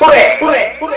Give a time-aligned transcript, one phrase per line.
[0.00, 0.94] それそれそれ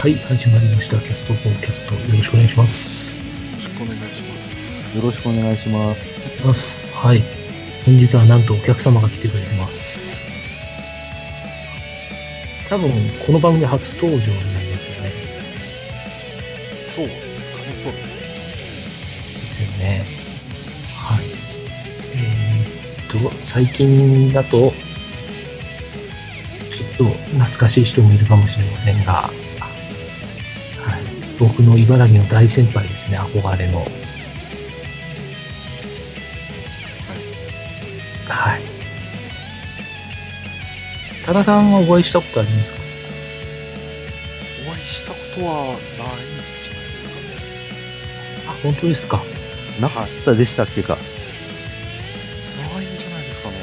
[0.00, 0.98] はい、始まりました。
[0.98, 1.94] キャストフォーキャスト。
[1.96, 3.16] よろしくお願いします。
[3.16, 3.22] よ
[3.64, 4.96] ろしくお願いします。
[4.96, 6.46] よろしくお願いします。
[6.46, 6.80] ます。
[6.94, 7.24] はい。
[7.84, 10.26] 本日はなんとお客様が来てくれてます。
[12.68, 12.88] 多分、
[13.26, 14.61] この番組初登場にな。
[16.94, 18.12] そうですかね、そうですね。
[19.40, 20.04] ですよね。
[20.94, 21.20] はい。
[22.14, 29.30] えーっと、最近だと、ちょっと懐かしい人もいるかもしれませんが、はい。
[31.38, 33.88] 僕の茨城の大先輩ですね、憧れの。
[38.28, 38.60] はい。
[41.24, 42.78] 多田さんはお会いしたことありますか？
[44.68, 45.76] お会いしたことはない
[48.62, 49.20] 本当ですか？
[49.80, 50.96] なかったでしたっけか？
[52.74, 53.54] ないんじゃないですかね。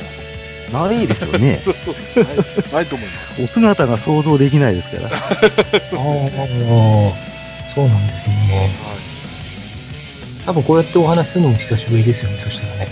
[0.73, 1.61] ないですよね。
[2.15, 3.41] ないないと思います。
[3.43, 5.17] お姿が想像できないですから。
[5.17, 5.31] ああ、
[7.73, 8.35] そうなんですね。
[8.83, 8.97] はい。
[10.45, 12.87] 多分こうやってお話しするのも久しぶりですよね、そしたらね。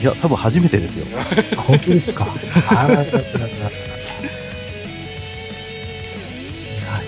[0.00, 1.06] いや、多分初めてですよ。
[1.58, 2.26] あ、本当ですか？
[2.68, 3.04] あらららら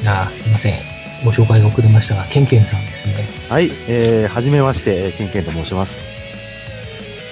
[0.01, 0.75] じゃあ、すいません。
[1.25, 3.29] ご紹介が遅れましたが、ケンケンさんですね。
[3.49, 5.95] はい、えー、はじめまして、ケンケンと申します。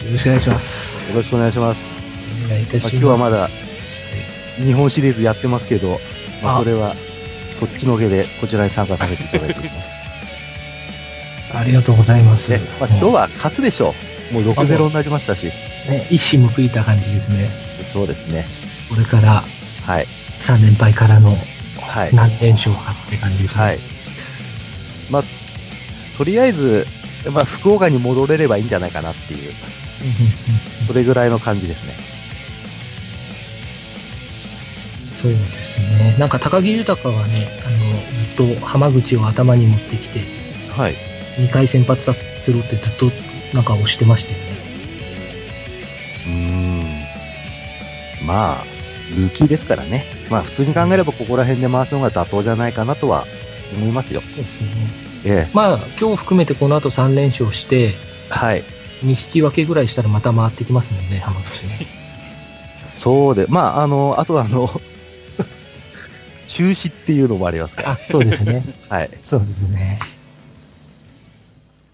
[0.04, 1.12] よろしくお願いします。
[1.12, 1.80] よろしくお願いします。
[2.46, 2.94] お願いいたします。
[2.96, 3.50] まあ今日はまだ
[4.56, 6.00] 日本シリーズやってますけど、
[6.42, 6.94] まあ、あそれは、
[7.60, 9.96] そっちのけでこちらに参加させていただいております。
[11.54, 12.50] ありがとうございます。
[12.50, 13.94] ね、まあ、今日は勝つでしょ
[14.30, 14.34] う。
[14.34, 15.46] もう6-0になりましたし。
[15.88, 17.48] ね、一矢報いた感じですね。
[17.92, 18.44] そうですね。
[18.90, 19.42] これから
[19.86, 20.06] はい。
[20.38, 21.36] 3連敗からの
[21.97, 22.14] はい。
[22.14, 23.62] 何連勝かって感じですね。
[23.62, 23.78] はい。
[25.11, 25.22] まあ、
[26.19, 26.86] とりあえず、
[27.33, 29.53] まあ、福岡に戻れればいいんじゃないかなっていう、
[30.86, 31.94] それぐらいの感じですね。
[35.22, 36.16] そうですね。
[36.19, 40.20] なんか高木豊はね、あの、ずっと浜口を頭に持ってきて、
[40.76, 40.94] はい。
[41.38, 43.10] 2回先発させてろってずっと
[43.54, 44.44] なんか押してましたよね。
[46.26, 48.26] うーん。
[48.26, 48.65] まあ、
[49.16, 50.16] ルーキーですからね。
[50.31, 53.25] まあ、普通に考えればここら辺で回すのが妥当じゃないかなとは
[53.75, 54.20] 思いますよ。
[54.20, 54.69] ですね。
[55.25, 55.50] ええ。
[55.54, 57.92] まあ、今日含めてこの後3連勝して、
[58.28, 58.62] はい。
[59.03, 61.87] 2引き分けぐらいしたらまた回ってきますもんね、浜口ね。
[62.92, 64.81] そうで、まあ、あの、あとはあの、
[66.48, 67.91] 中止っていうのもありますから。
[67.93, 68.64] あ、そうですね。
[68.88, 69.10] はい。
[69.22, 69.98] そうですね。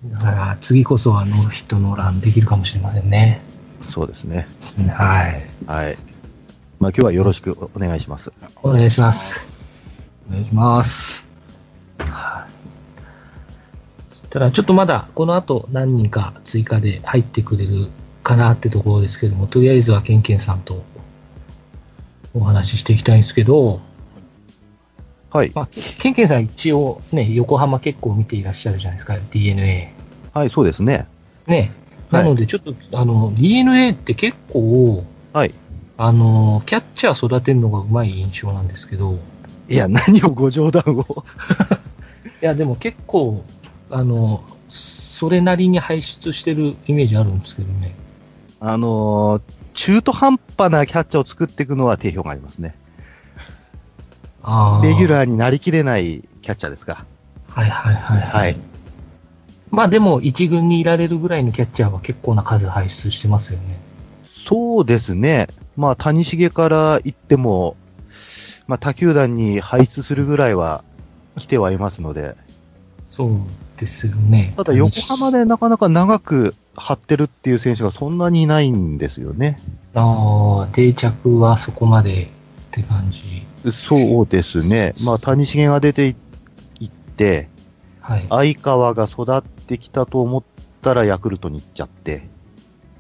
[0.07, 3.41] だから、次こそはノーヒットノーランできるかもしれませんね。
[3.83, 4.47] そうですね。
[4.91, 5.47] はい。
[5.67, 5.99] はい。
[6.83, 8.33] まあ、今日はよろしくお願いします。
[8.61, 10.11] お願いします。
[10.29, 11.25] お願いします。
[12.01, 14.29] はい。
[14.31, 17.87] ただ、ちょっとまだ、この後何人か追加で入ってくれる
[18.25, 20.83] かなってところですけども、とりあえずはケンケンさんと
[22.35, 23.79] お話ししていきたいんですけど、
[25.31, 25.53] はい。
[25.55, 29.95] まあ、ケケンケンさん一応ね、横浜結構見ていらっしゃるじゃないですか、DNA。
[30.35, 31.07] はい、そうですね。
[31.47, 31.71] ね。
[32.11, 35.55] はいなので、ちょっと、あの、DNA って結構、はい。
[36.05, 39.21] あの、キャッチャー育てるのがうまい印象なんですけど、
[39.69, 41.25] いや、何をご冗談を。
[42.43, 43.45] いや、でも結構、
[43.89, 47.95] あの、それなりに輩出してるイメージあるんですけどね。
[48.61, 49.43] あのー
[49.75, 52.75] 中途半端なキャッチャーを作っていくのは定評がありますね。
[54.43, 55.09] あレギュー。
[55.09, 57.07] ラーになりきれないキャッチャーですか。
[57.49, 58.57] はいはいはいははいい。
[59.71, 63.81] まあでも、一軍にいられるぐらいのキャッチャーは結構な数輩出してますよね。
[64.47, 65.47] そうですね。
[65.77, 67.77] まあ、谷繁から言っても、
[68.67, 70.85] まあ、他球団に輩出するぐらいは
[71.39, 72.37] 来てはいますので、
[73.03, 73.41] そう
[73.77, 74.55] ですよね。
[74.57, 79.59] ただ横浜でなかなか長く張ってるっていう選手がそんなにいないんですよね。
[79.95, 82.29] ああ、定着はそこまでっ
[82.71, 83.47] て感じ。
[83.71, 84.95] そうですね。
[85.05, 86.17] まあ、谷繁が出て
[86.81, 87.49] いって、
[88.01, 88.27] はい。
[88.31, 90.43] 相川が育ってきたと思っ
[90.81, 92.29] たらヤクルトに行っちゃって、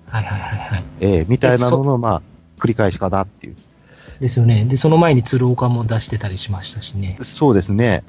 [0.06, 0.84] はいはいはいはい。
[1.00, 2.22] ええみたいなのの、まあ、
[2.62, 3.56] 繰り返しかなっていう。
[4.20, 4.64] ですよね。
[4.64, 7.18] で、その前に鶴岡も出してたりしましたしね。
[7.24, 8.04] そうですね。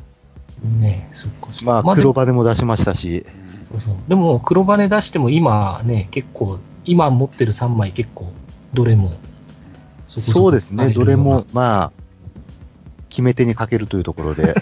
[0.80, 1.82] ねそっかそっか。
[1.82, 3.26] まあ、黒羽も出しましたし、
[3.68, 3.96] そうそう。
[4.08, 8.32] でも、黒羽出しても今ね、結構、今持ってる3枚結構、
[8.76, 9.14] どれも
[10.08, 10.94] そこそこそうですね。
[10.94, 11.92] どれも、まあ、
[13.10, 14.54] 決め手にかけるというところで、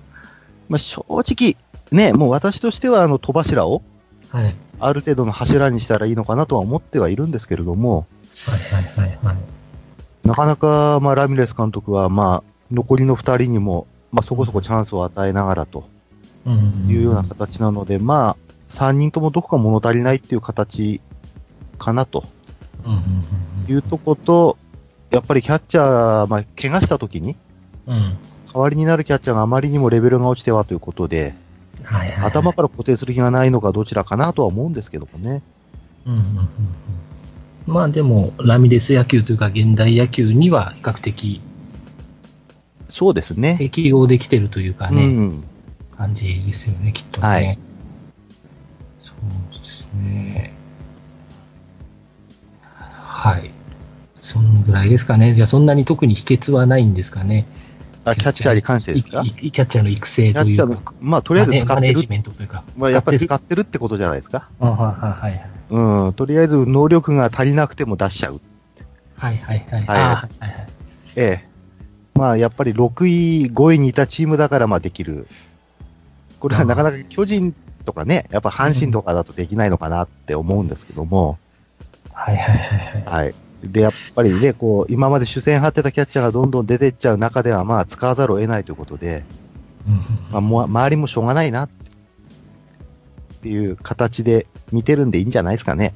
[0.70, 1.56] まあ、正直、
[1.92, 3.82] ね、もう私としては、あの、戸柱を、
[4.30, 4.54] はい。
[4.80, 8.06] ある程度の柱にしたらいいのかなとは思ってはいるんですけれども、
[8.46, 9.36] はいはいはいはい。
[10.26, 15.88] なかなか、まあ、ラミレス監督は、まあ、残りの二人にもまあ、そこそこチャンスを与えながらと
[16.46, 18.36] うんいうような形なので、まあ、
[18.70, 21.00] 3人ともどこか物足りないっていう形
[21.78, 22.24] かなと
[23.68, 24.56] いうとこと、
[25.10, 27.36] やっぱりキャッチャー、まあ、怪我した時に、
[27.86, 28.18] うんうん。
[28.46, 31.34] 代わりになるキャッチャーがあまりにもレベルが落ちてはということで、
[31.82, 32.30] はいはいはい。
[32.30, 35.42] 頭から固定する気がないのかどちらかなとは思うんですけどもね。
[36.06, 36.48] うんうんうんうん
[37.68, 41.40] まあでも、ラミレス野球というか現代野球には比較的
[42.88, 43.56] そうですね。
[43.58, 45.44] 適応できてるというかね、うん。
[45.96, 47.26] 感じですよね、きっとね。
[47.26, 47.58] はい
[49.00, 50.52] そうですね。
[52.62, 53.50] はい。
[54.16, 55.34] そんぐらいですかね。
[55.34, 57.46] じゃあそんなに特に秘訣はないんですかね。
[58.04, 59.20] あ、キャッチャーに関してですか？
[59.22, 62.06] いいキャッチャーの育成というか。、まあ、とりあえず使ってるマネジ。
[62.08, 62.64] メントというか。
[62.76, 64.48] まあ、やっぱり使使ってるってことじゃないですか？
[64.60, 64.66] る。
[64.66, 65.57] あはいはいはい。
[65.70, 66.12] うん。
[66.14, 68.40] とりあえず能力が足りなくても出しちゃう。
[69.16, 69.80] はいはいはい。
[69.80, 70.68] はいあはいはいはい。
[71.16, 71.48] ええ。
[72.14, 75.26] まあ、やっぱり6位、5位にいたチームだから、まあ、できる。
[76.40, 77.54] これはなかなか巨人
[77.84, 81.38] とかね、やっぱ阪神とかだとできないのかなって思うんですけども、
[82.12, 83.24] はいはいはいはい。
[83.24, 83.34] はい。
[83.64, 89.24] で、やっぱりね、こう、今まで主戦張ってたキャッチャーがどんどん出てっちゃう中では、まあ、使わざるを得ないということで、
[89.86, 90.00] うんうん
[90.32, 91.87] まあ、もう周りもしょうがないなって
[93.48, 95.94] いう形で見てるんでいいんじゃないですかね。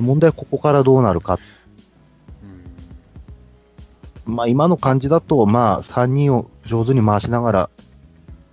[0.00, 1.38] 問題はここからどうなるか。
[4.26, 4.34] うん。
[4.34, 7.70] まあ今の感じだと、まあ3人を上手に回しながら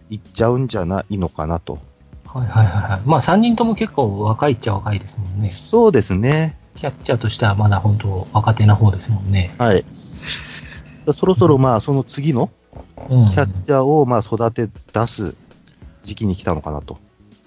[0.10, 1.80] いっちゃうんじゃないのかなと。
[2.26, 3.02] はいはいはいはい。
[3.06, 5.50] まあ3人とも結構若いっちゃ若いですもんね。
[5.50, 6.58] そうですね。
[6.76, 9.54] キャッチャーとしてはまだ本当若手な方ですもんね。
[9.58, 9.86] はい。
[9.92, 12.50] そろそろまあその次の
[13.10, 13.30] うん。
[13.32, 15.36] キャッチャーをまあ育て出す
[16.04, 16.98] 時期に来たのかなと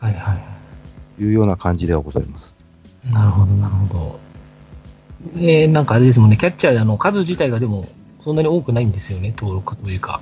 [0.00, 1.22] はいはい。
[1.22, 2.54] いうような感じではございます。
[3.10, 4.20] なるほど、なるほど。
[5.36, 7.86] えー、なんかあれですもんね、キャッチャーの数自体がでも、
[8.22, 10.20] そんなに多くないんですよね、登録というか。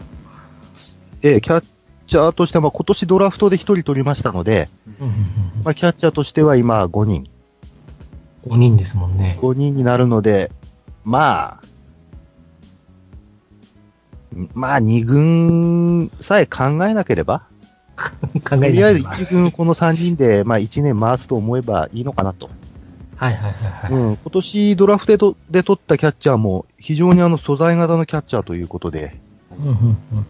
[1.23, 1.65] ええキャッ
[2.07, 4.69] チャーとしてはまあ今年ドラフトで1人取りましたので、
[5.65, 7.27] まあキャッチャーとしては今5人。
[8.47, 9.39] 5人ですもんね。
[9.41, 10.53] 5人になるので、
[11.03, 11.65] まあ、
[14.53, 17.47] まあ2軍さえ考えなければ、
[18.49, 22.50] 考えとりあえずば1軍この3人で、まあ1年回すと思えばいいのかなと。
[23.17, 24.02] はいはいはいはい。
[24.02, 29.20] うん、今年ドラフトで取ったキャッチャーも非常にあの素材型のキャッチャーということで、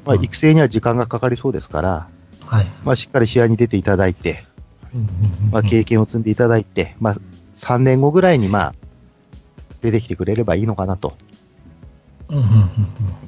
[0.05, 2.09] まあ育成には時間がかかりそうですから、
[2.47, 2.67] はい。
[2.85, 4.45] まあしっかり試合に出ていただいて、
[5.51, 7.17] まあ経験を積んでいただいて、まあ
[7.57, 8.75] 3年後ぐらいにまあ
[9.81, 11.15] 出てきてくれればいいのかなと。
[12.29, 12.65] うんうんうんうん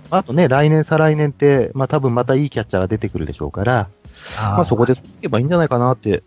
[0.08, 3.88] あとね、来年、再来年って、まあ多分またいいキャッチャーが出てくるでしょうから、
[4.38, 6.22] あーまあそこでいけばいいんじゃないかなって、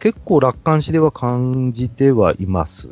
[0.00, 2.88] 結構楽観視では感じてはいます。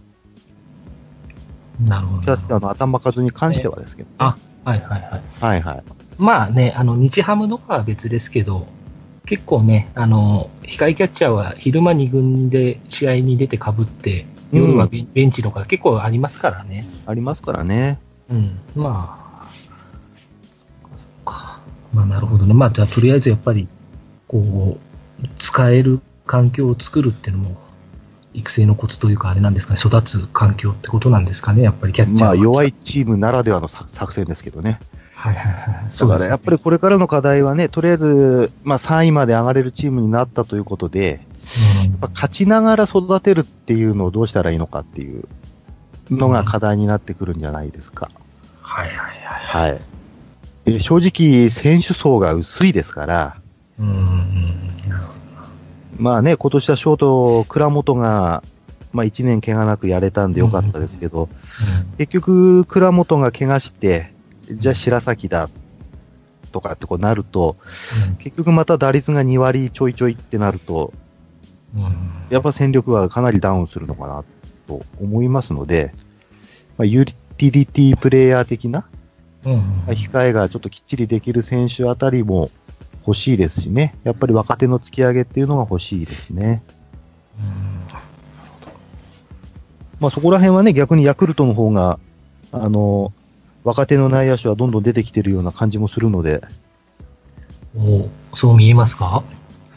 [1.80, 2.22] なるほど。
[2.22, 4.14] キャッチャーの頭数に関してはですけど、ね。
[4.18, 5.22] あはいはいはい。
[5.40, 5.82] はいはい。
[6.18, 8.66] まあね、あの、日ハムとかは別ですけど、
[9.26, 16.86] 結構ね、あの、控えキャッチャーは昼間2軍で試合に出て被って、夜はベンチとか結構ありますからね。
[17.06, 17.98] ありますからね。
[18.30, 18.58] うん。
[18.74, 19.17] まあ。
[21.92, 22.54] まあなるほどね。
[22.54, 23.68] まあじゃあとりあえずやっぱり、
[24.26, 24.78] こ
[25.22, 27.68] う、使える環境を作るっていうのも、
[28.34, 32.34] 育成のコツというかあれなんですかね、育つ環境ってことなんですかね、やっぱりキャッチャーは。
[32.34, 34.80] まあ弱いチームならではの作作戦ですけどね。
[35.14, 35.98] はいはいはい。
[35.98, 41.26] だからやっぱりこれからの課題はね、とりあえず、まあ3位まで上がれるチームになったということで、
[41.84, 45.24] り、やっぱ勝ちながら育てるっていうのをどうしたらいいのかっていう
[46.10, 48.10] のが課題になってくるんじゃないですか。
[48.60, 49.70] はいはいはい。
[49.70, 49.80] はい。
[50.68, 53.40] えー正直、選手層が薄いですから、
[53.78, 54.38] うん
[55.98, 58.42] まあね、今年はショート、倉本が、
[58.92, 61.28] まあ1年怪我なくやれたんでよかったですけど、ど。
[61.98, 64.12] 結局、倉本が怪我して、
[64.50, 65.48] じゃあ白崎だ、
[66.52, 67.56] とかってこうなると、
[68.18, 70.92] 結局また打率が2割ちょいちょいってなると、
[71.74, 71.84] うん。
[71.84, 71.94] うん。
[72.30, 74.24] やっぱ戦力はかなりダウンするのかな
[74.66, 75.92] と思いますので、
[76.76, 78.86] まあ、ユーティリティプレイヤー的な、
[79.44, 82.50] うん控えがちょっときっちりできる選手あたりも
[83.06, 83.94] 欲しいですしね。
[84.04, 86.62] やっぱり若手の突き上げっていうのが欲しいですね。
[90.00, 91.98] まあそこら辺はね、逆にヤクルトの方が、
[92.52, 93.12] あの、
[93.64, 96.42] 若手の内野手はどんどん出てきてるような感じもするので、
[97.76, 99.22] おそう見えますか？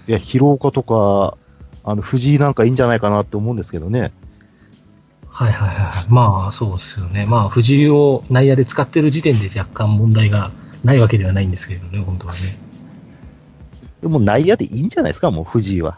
[0.07, 1.37] いや、広岡とか、
[1.83, 4.11] あの、藤井なんかいいんじゃないかなって思うんですけどね。
[5.31, 6.05] はいはいはい。
[6.09, 7.25] まあそうですよね。
[7.25, 10.51] まあ藤井を内野で使ってる時点で若干問題が
[10.83, 12.59] ないわけではないんですけどね、本当はね。
[14.01, 15.97] でも内野でいいんじゃないですか、もう藤井は。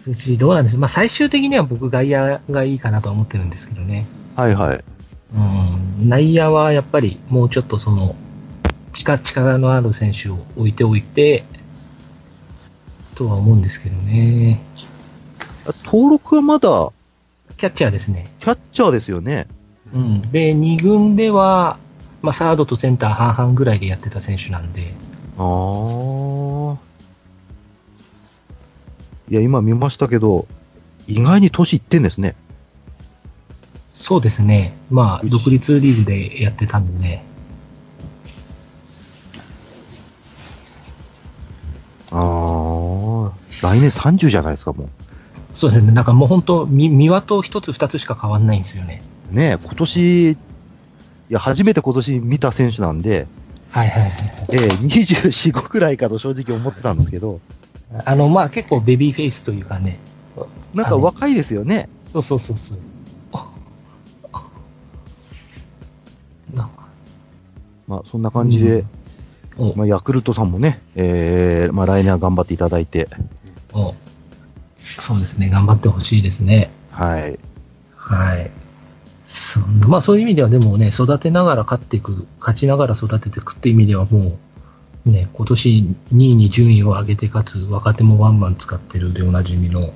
[0.00, 4.06] 藤井どうなんですまあ最終的には僕外野がいいかなとは思ってるんですけどね。
[4.34, 4.84] はいはい。
[5.36, 5.40] う
[6.04, 6.08] ん。
[6.08, 8.16] 内野はやっぱりもうちょっとその、
[8.92, 11.44] 力、力のある選手を置いておいて、
[13.14, 14.60] とは思うんですけどね。
[15.84, 16.92] 登録はまだ
[17.58, 18.32] キャッチャーですね。
[18.38, 19.48] キャッチャーですよね。
[19.92, 20.22] うん。
[20.22, 21.76] で、2軍では、
[22.22, 24.94] まあ、サードとセンター半々ぐらいでやってた選手なんで、
[25.36, 26.76] ああ。
[29.28, 30.46] いや、今見ましたけど、
[31.08, 32.36] 意外に年いってんですね。
[33.88, 34.76] そうですね。
[34.88, 37.24] まあ、独立リーグでやってたんでね。
[42.12, 43.32] ああ。
[43.62, 44.88] 来年30じゃないですか、も
[45.58, 45.90] そうですね。
[45.90, 49.02] なんかもう本当、み、三輪と一つ二つしか変わんないんですよね。
[49.32, 49.34] う。
[49.34, 50.36] ねえ今年、い
[51.30, 53.26] や、初めて今年見た選手なんで、
[53.72, 54.10] はいはいはい。
[54.52, 57.40] ええ24、5くらいかと正直思ってたんですけど、
[58.04, 59.98] あの、まあ結構ベビーフェイスというかね。
[60.74, 61.88] なんか若いですよね。
[62.04, 62.78] そうそうそうそう。
[66.54, 66.70] な
[67.88, 68.84] まあ、そんな感じで、
[69.56, 73.08] おまあ、ヤクルトさんもね、ええまあ、来年は頑張っていただいて、
[73.72, 73.96] お
[75.08, 75.48] そうですね。
[75.48, 76.70] 頑張ってほしいですね。
[76.90, 77.38] はい。
[77.96, 78.50] はい。
[79.24, 84.38] そまあそういう意味ではでもね、育てながら勝っていく、勝ちながら育てていくっていう意味ではも
[85.06, 89.92] う、ね、今年2位に順位を上げて、かつ若手もバンバン使ってるでおなじみの、そ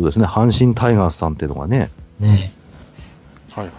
[0.00, 1.88] うですね、阪神タイガースさんっていうのがね、
[2.18, 2.50] ね、
[3.52, 3.70] はいは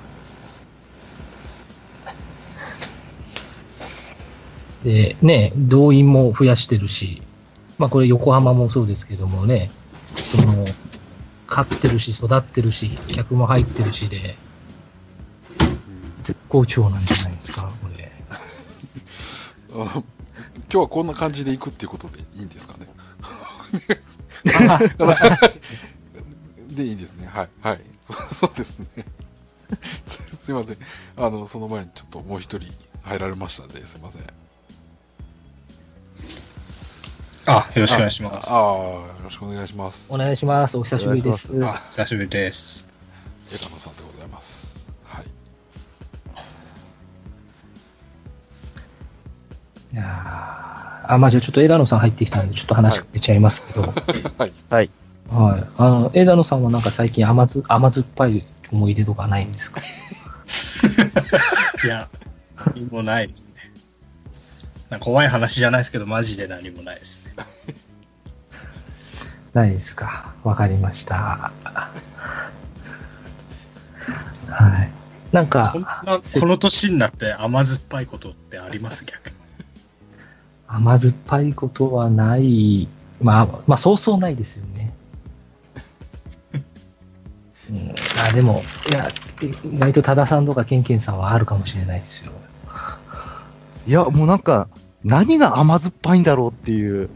[4.86, 4.88] い。
[4.88, 7.22] で、ね、動員も増やしてるし、
[7.82, 10.66] まあこれ横浜もそうですけどもね、その、
[11.48, 14.36] 勝ってるし、育ってるし、客も入ってるしで、
[16.22, 18.12] 絶好調なんじゃないですか、これ。
[19.74, 20.04] 今
[20.70, 22.88] 日はこんな感じで行くっていうことでいいんですかね？
[26.76, 27.26] で、いいですね。
[27.34, 27.50] はい。
[27.64, 27.82] はい。
[28.06, 28.14] そ
[28.48, 28.86] そうですね。
[30.08, 30.78] す すいません。
[31.18, 32.72] あの、その前にちょっともう一人
[33.02, 34.22] 入られましたんで、すいません。
[37.58, 38.50] あ、よろしくお願いします。
[38.52, 40.06] ああ、よろしくお願いします。
[40.10, 40.78] お願いします。
[40.78, 41.50] お久しぶりです。
[41.64, 42.88] あ、久しぶりです。
[43.54, 44.86] 枝野さんでございます。
[45.06, 45.26] はい。
[49.94, 53.94] いやーあ、まあじゃあちょっと枝野さん入ってきたんで、ちょっと話が出ちゃいますけど、はい。
[54.70, 54.90] はい。
[55.30, 55.64] はい。
[55.78, 59.82] あの、枝野さんはなんか最近甘ず甘酸っぱい思い出とかないんですか？
[61.84, 62.08] いや、
[62.76, 63.48] 何もないです
[65.00, 67.46] 怖い話じゃないですけど、マジで何もないですね。
[69.54, 70.34] ないですか。
[70.44, 71.52] わかりました。
[74.50, 74.92] はい。
[75.32, 75.90] なんかそん、な、
[76.40, 79.06] この年になって甘酸っぱいことってあります？
[79.06, 79.36] 逆に。
[80.68, 82.88] 甘酸っぱいことはない、
[83.22, 84.94] まあ、まあ、そうそうないですよね。
[87.72, 87.96] うん、
[88.28, 89.10] あでも、いや、
[89.42, 92.32] 意外と多田さんとかケンケンさんはあるかもしれないですよ。
[93.88, 94.68] いや、もうなんか、
[95.04, 97.10] 何が甘酸っぱいんだろうっていう、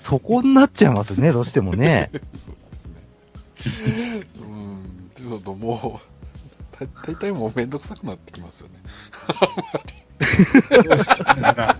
[0.00, 2.10] そこになっちゃいますね、どうしてもね。
[2.12, 2.20] そう
[3.64, 4.26] ですね。
[4.42, 8.82] うん、ちょっともう、だ大体もうめんどくさくなってきますよね。
[11.40, 11.76] なんか、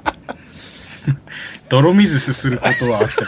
[1.69, 3.25] 泥水すすることはあって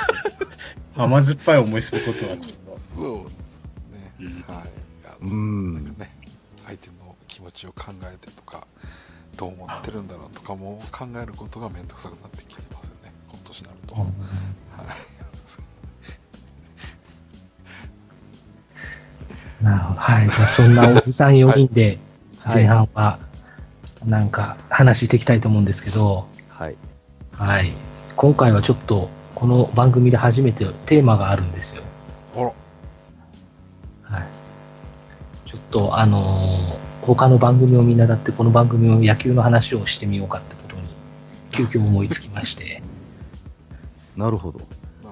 [0.96, 2.52] も、甘酸っぱい思いすることはちょっと。
[2.96, 4.44] そうですね。
[4.48, 4.66] うんはい。
[5.06, 5.84] あうのん。
[5.98, 6.16] ね、
[6.64, 8.41] 相手の気持ちを考えてとか、
[9.42, 13.12] どう思ってるんだろうとかも考えることがめんどくさくなってきてますよね。
[13.32, 13.94] 今年になると。
[13.96, 14.02] は
[19.60, 19.64] い。
[19.64, 20.00] なるほど。
[20.00, 20.28] はい。
[20.28, 21.98] じゃあ、そんなおじさん4人で、はい
[22.54, 23.20] 前半は、
[24.04, 26.76] なんか、話していきたいと思うんですけど、はい。
[27.32, 27.72] はい。
[28.16, 31.82] 今回はちょっと、この番組で初めてテーマがあるんですよ。
[32.36, 34.26] あら、はい。
[35.46, 40.82] ちょっと、あのー他の番組を見習って、この番組の野球の話をしてみようかってことに、
[41.50, 42.80] 急遽思いつきまして、
[44.16, 44.60] なるほど。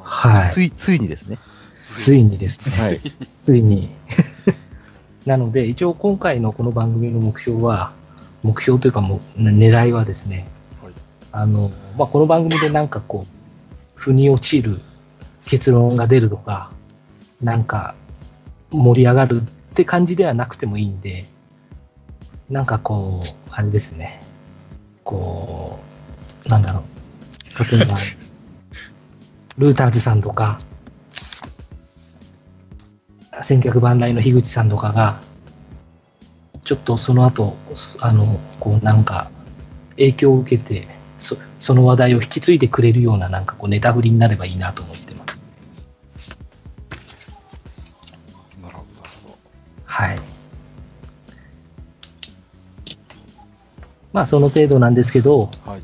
[0.01, 0.53] はい。
[0.53, 1.39] つい、ついにですね。
[1.83, 3.01] ついにですね、はい。
[3.43, 3.91] ついに。
[5.27, 7.93] なので、一応今回のこの番組の目標は、
[8.45, 10.47] 目標というかもう、ね狙いはですね、
[10.81, 10.93] はい。
[11.33, 13.35] あの、まあ、この番組でなんかこう、
[13.97, 14.81] 腑に落ちる
[15.45, 16.71] 結論が出るとか、
[17.43, 17.97] なんか
[18.71, 19.45] 盛り上がるっ
[19.75, 21.25] て感じではなくてもいいんで、
[22.51, 24.21] なんかこう、あれですね、
[25.05, 25.79] こ
[26.45, 26.83] う、なんだろう、
[27.77, 27.97] 例えば、
[29.57, 30.59] ルーターズさんとか、
[33.43, 35.21] 千客万来の樋口さんとかが、
[36.65, 37.57] ちょっとその後、
[38.01, 39.31] あの、こうなんか、
[39.93, 40.89] 影響を受けて、
[41.19, 45.27] そその話題を引き継いでくれるようななんかこうネタ振りになればいいなと思ってま
[46.19, 46.39] す。
[48.61, 49.39] なるほど、なるほ
[49.85, 50.30] はい。
[54.13, 55.83] まあ、その程度なんですけど、はい。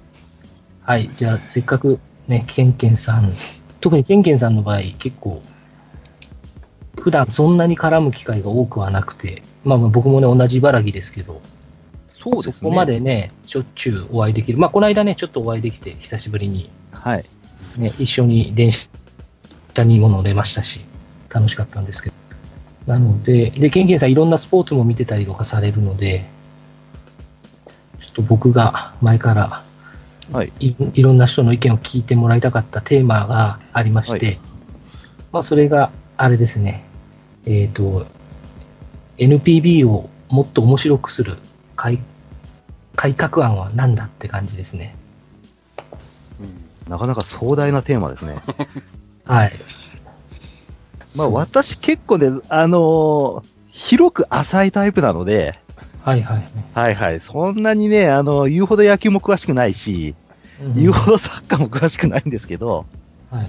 [0.83, 1.11] はい。
[1.16, 3.33] じゃあ、せっかくね、ケンケンさん、
[3.80, 5.42] 特にケンケンさんの場合、結構、
[7.00, 11.40] 普段そんなに絡む機会が多くはなくて、まあまあ僕もね、同じ茨城ですけど、
[12.18, 12.52] そうですね。
[12.54, 14.59] そこまでね、しょっちゅうお会いできる。
[14.59, 17.25] まあ、この間ね、ちょっとお会いできて、久しぶりに、はい。
[17.78, 18.88] ね、一緒に電車
[19.85, 20.85] にも乗れましたし、
[21.28, 22.14] 楽しかったんですけど。
[22.87, 26.25] なので、で、ケンケンさんいろんなスポーツも見てたりとかされるので、
[28.16, 29.62] と僕が前から
[30.32, 30.52] はい。
[30.58, 34.38] いいろんな人の意見を聞いてもらいたかったテーマがありまして、はい
[35.32, 36.85] まあ、それが、あれですね、
[37.46, 38.06] えっ、と、
[39.18, 41.37] NPB をもっと面白くする
[41.76, 42.00] 改
[42.96, 44.96] 改革案は何だって感じですね。
[46.40, 46.42] う
[46.88, 46.90] ん。
[46.90, 48.40] なかなか壮大なテーマですね。
[49.25, 49.52] はい。
[51.16, 55.58] まあ私結構ね、あのー広く浅いタイプなので、
[56.06, 56.42] はいはい。
[56.72, 57.20] はいはい。
[57.20, 60.14] そんなにね、あの、言うほど野球も詳しくないし、
[60.62, 62.86] うん言うほどサッカーも詳しくないんですけど、
[63.30, 63.46] はい。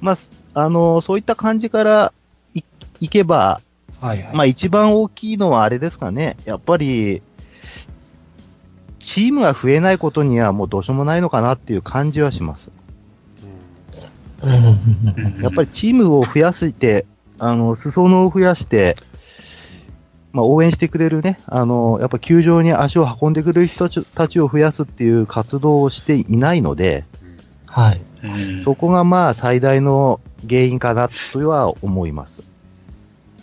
[0.00, 0.18] まあ、
[0.60, 2.12] あの、そういった感じから
[2.52, 2.62] い
[2.98, 3.60] いけば、
[4.00, 4.34] はいはい。
[4.34, 6.36] まあ一番大きいのはあれですかね。
[6.44, 7.22] やっぱり、
[8.98, 12.72] チームが増えないことにはもうどうしようもないのかなっていう感じはします。
[15.40, 17.06] やっぱりチームを増やして、
[17.38, 18.96] あの、裾野を増やして、
[20.34, 27.04] まあ応援してくれるね、あの、やっぱ球場に足を運んでくれる人たちを増やすっていう活動をしていないので、
[27.66, 28.02] はい。
[28.24, 32.42] うんそこがまあ最大の原因かなとは思います。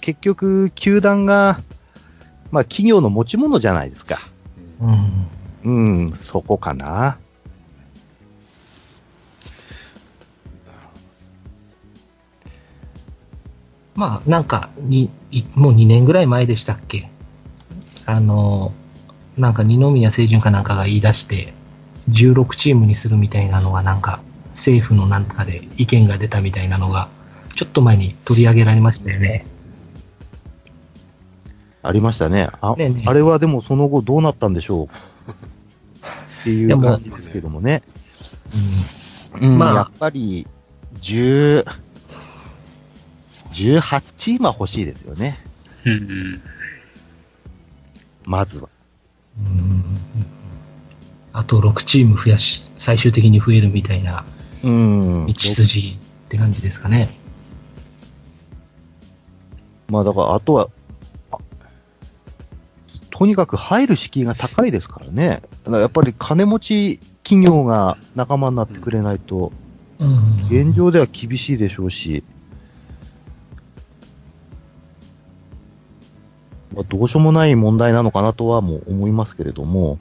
[0.01, 1.61] 結局、球団が、
[2.51, 4.19] まあ企業の持ち物じゃないですか。
[5.63, 6.07] うん。
[6.07, 7.17] うん、そこかな。
[13.95, 15.09] まあ、なんか、に、い
[15.55, 17.09] もう2年ぐらい前でしたっけ？
[18.05, 18.73] あの、
[19.37, 21.53] なんか二宮清純かなんかが言い出して、
[22.09, 27.07] 16チームにするみたいなのがなんか、政府のなんかで意見が出たみたいなのが、
[27.55, 29.45] ちょっと前に取り上げられましたよね。
[31.83, 32.49] ありましたね。
[32.61, 34.89] あねえねえあれはでもその後どうなったんでしょうっ
[36.43, 37.81] ていう感じですけどもね。
[39.41, 40.45] うんまあやっぱり、
[40.95, 41.65] 10、
[43.51, 45.37] 18チームは欲しいですよね。
[45.85, 46.41] うん
[48.25, 48.69] まずは。
[49.39, 49.45] うん。
[49.45, 49.83] うん
[51.33, 54.25] あと6チーム増やし、最終的に増えるみたいな
[54.63, 55.25] うん。
[55.25, 55.97] 道筋っ
[56.29, 57.09] て感じですかね。
[59.87, 60.69] まあだから、あとは、
[61.31, 61.37] あ
[63.11, 65.41] とにかく入る敷居が高いですからね。
[65.63, 69.51] だからやっぱり金持ち企業が仲間になってくれないと、
[69.99, 70.47] うん。
[70.47, 72.23] 現状では厳しいでしょうし、
[76.73, 79.99] まあ、どうしようもない問題なのかなとはもう思いますけれども、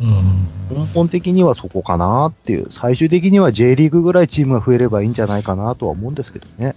[0.00, 0.76] うん。
[0.76, 6.74] 根本的にはそこかなっていう、最終的には J リーグぐらいチームが増えればいいんじゃないかなとは思うんですけどね。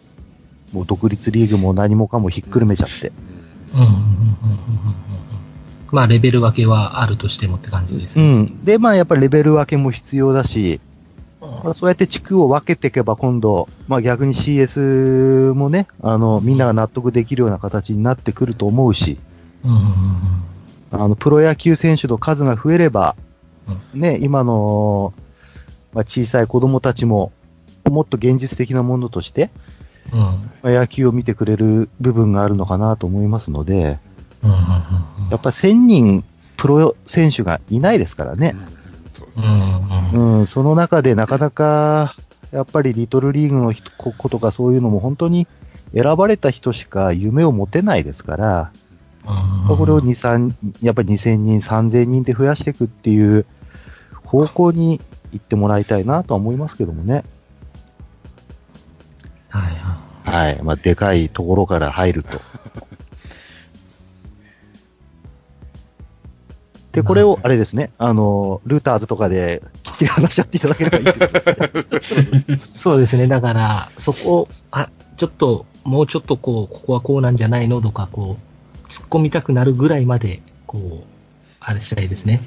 [0.74, 3.12] もう独立リーグも何もかもひっくるめちゃって。
[3.74, 5.08] うんうんうんうんうんうん
[5.90, 8.42] まあ、レベル分けはあるとしてもって感じですうね。
[8.42, 8.66] ん。
[8.66, 10.82] で、まあやっぱりレベル分けも必要だし、
[11.40, 19.18] まあ、そうやって地区を分けていけば今度、まあ逆に CS もね、あの、みんなが納得できるような形になってくると思うし、
[19.68, 21.00] うん。
[21.00, 23.16] あの、プロ野球選手の数が増えれば、
[23.94, 25.14] ね、今の、
[25.94, 27.32] まあ、小さい子供たちも、
[27.86, 29.50] もっと現実的なものとして、
[30.14, 30.20] うん。
[30.20, 30.30] ま
[30.64, 34.00] あ野球を見てくれる部分があるのかなと思いますので、
[34.42, 34.52] うん。
[35.32, 36.24] やっぱり1000人
[36.56, 38.56] プロ選手がいないですからね。
[39.14, 39.26] そ
[40.14, 40.42] う。
[40.44, 40.48] ん。
[40.48, 42.16] その中でなかなか、
[42.52, 45.48] やっぱりリトルリーグの人子子とかそういうのも本当に
[45.94, 48.87] 選ばれた人しか夢を持てないですから、うん
[49.68, 53.46] これを2、3、やっぱり2000人、3000人で増やしていくっていう
[54.24, 55.02] 方向に
[55.34, 57.24] 行ってもらいたいなとは思いますけどもね。
[59.50, 60.62] はいははい。
[60.62, 62.40] まあ、でかいところから入ると。
[66.92, 71.12] で、これを、あれですね、あの、ルーターズとかできっちり話し合っていただければいいで
[72.02, 72.56] すね。
[72.56, 72.60] い。
[72.60, 73.28] そうですね。
[73.28, 78.57] だから、そこ、あ、ちょっと、もうちょっとこう、ここはこうなんじゃないのとか、こう、
[78.88, 81.08] 突っ込みたくなるぐらいまで、こう、
[81.60, 82.42] あれしたいですね。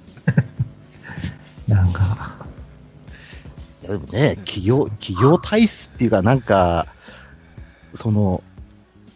[1.68, 2.36] なんか、
[3.82, 6.86] でもね、企業、企業体質っていうか、なんか、
[7.94, 8.42] その、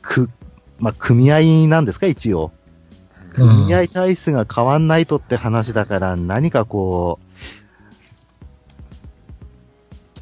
[0.02, 0.30] く、
[0.78, 2.52] まあ、組合なんですか、一応。
[2.58, 2.64] うん
[3.34, 7.18] 組合体質が変わんないとって話だから、何かこ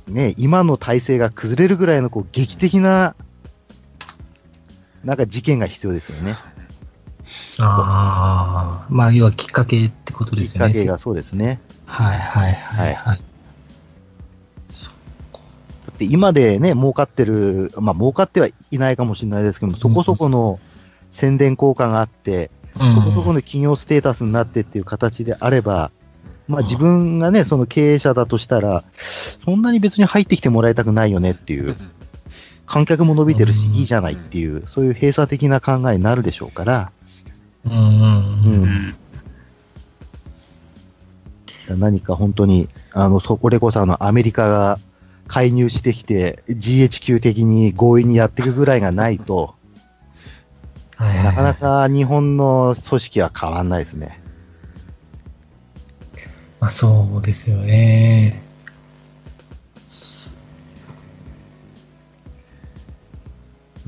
[0.09, 3.15] う、ね、今の体制が崩れるぐらいのこう劇的な、
[5.05, 6.37] なんか事件が必要ですよね。
[7.61, 10.71] ああ、まあ、要はきっかけってこときですよね。
[10.71, 11.61] っかけがそうですね。
[11.87, 13.17] はいはいはいはい。
[13.17, 13.23] だ
[15.91, 20.59] って今でね、儲かってる、まあ儲かってはいないかもしれないですけども、そこそこの
[21.13, 25.91] 宣伝効果があって、うんそこそこの企業ステータスになってっていう形であれば、
[26.49, 28.83] まあ自分がね、その経営者だとしたら、
[29.45, 31.77] そんなに別に入ってきてもらいたくないよねっていう、
[32.73, 36.91] 観客も伸びてるし、うんいいじゃないっていう、そういう閉鎖的な考えになるでしょうから、
[37.67, 38.65] うん。
[41.79, 44.79] 何か本当に、あの、そこれこそあの、アメリカが
[45.29, 49.55] 介入してきて、GHQ 的に強引にやっていくぐらいがないと、
[50.99, 54.19] なかなか日本の組織は変わんないですね。
[56.59, 58.41] まあそうですよね。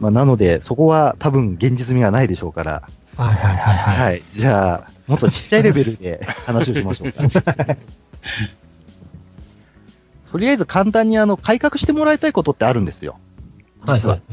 [0.04, 2.82] まあ、なので、そこは多分現実味がないでしょうから、
[3.16, 3.96] はいはいはいはい。
[4.10, 4.22] はい。
[4.32, 7.22] じゃあ、もっとちっちゃいレベルで話をしましょうか。
[10.30, 13.16] とりあえず簡単にあの、改革してもらいたいことってあるんですよ。
[13.86, 14.16] 実は。
[14.16, 14.32] はい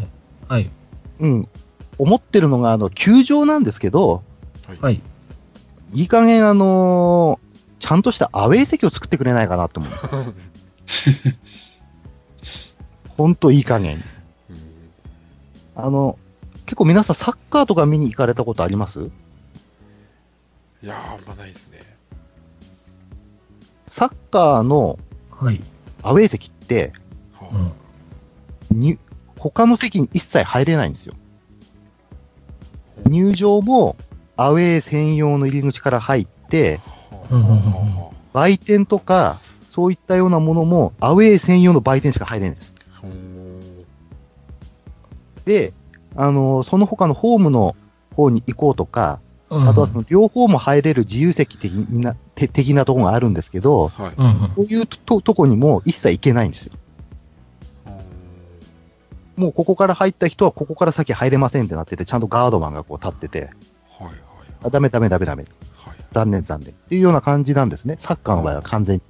[0.50, 0.64] はい。
[0.64, 0.70] はい。
[1.22, 1.48] うん。
[1.98, 4.24] 思ってるのが、あの、球場なんですけど、
[4.82, 5.02] はい。
[5.94, 11.80] いい加減あのーちゃんとしたアウェー席を作ってくれないかなと思うんです。
[13.18, 14.04] ほんといい加減。
[15.82, 16.18] うんあの、
[16.66, 19.00] 結構皆さんサッカーとか見に行かれたことあります？
[20.84, 21.80] いやー、あんまないですね。
[23.88, 24.98] サッカーの
[25.32, 25.60] はい。
[26.04, 26.94] アウェー席って、
[27.34, 27.50] は
[28.72, 28.80] うん。
[28.80, 28.98] に、
[29.38, 31.14] 他の席に一切入れないんですよ。
[33.08, 33.96] 入場も
[34.38, 36.80] アウェー専用の入り口から入って、
[37.30, 42.76] あはあは売店とか、そういったようなものもアウェー専用の売店しか入れないんです。
[45.46, 45.74] で、
[46.16, 47.76] あの、その他のホームの
[48.16, 54.16] 方に行こうとか、うんあとはその両方も入れる自由席的な、て的なところがあるんですけど、はい。
[54.56, 56.74] そういうととこにも一切行けないんですよ。
[59.36, 63.50] もうここから入った人はここから先入れませんってなってて、ちゃんとガードマンがこう立ってて、
[63.90, 64.14] はいはい
[64.64, 65.44] あダメダメダメダメ。
[65.76, 65.96] はい。
[66.12, 66.70] 残念残念。
[66.70, 67.98] っていうような感じなんですね。
[68.00, 69.02] サッカーの場合は完全に。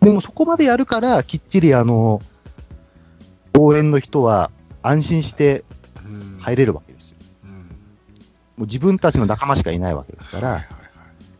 [0.00, 2.20] でもそこまでやるから、きっちりあの、
[3.58, 4.50] 応援の人は
[4.82, 5.64] 安心して
[6.04, 7.16] うん入れるわけですよ。
[7.44, 7.50] うん
[8.56, 10.66] もう自分たちの仲間しかいないわけですから、はいはい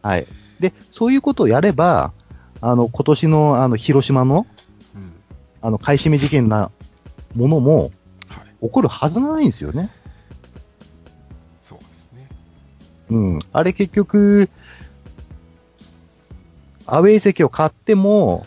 [0.04, 0.18] はい。
[0.18, 0.26] はい。
[0.60, 2.12] で、そういうことをやれば、
[2.60, 4.46] あの、今年のあの、広島の、
[4.94, 5.12] うん。
[5.62, 6.70] あの、買い占め事件な
[7.34, 7.90] ものも
[8.28, 8.66] はい。
[8.66, 9.90] 起こるはずがないんですよね。
[11.62, 12.28] そうですね。
[13.10, 13.38] うん。
[13.52, 14.50] あれ結局、
[16.86, 18.44] アウェイ席を買っても、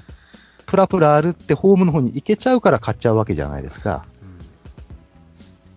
[0.74, 4.08] プラプラ歩ってホームの方に行けちゃうから買っちゃうわけじゃないですか。
[4.24, 4.38] うん。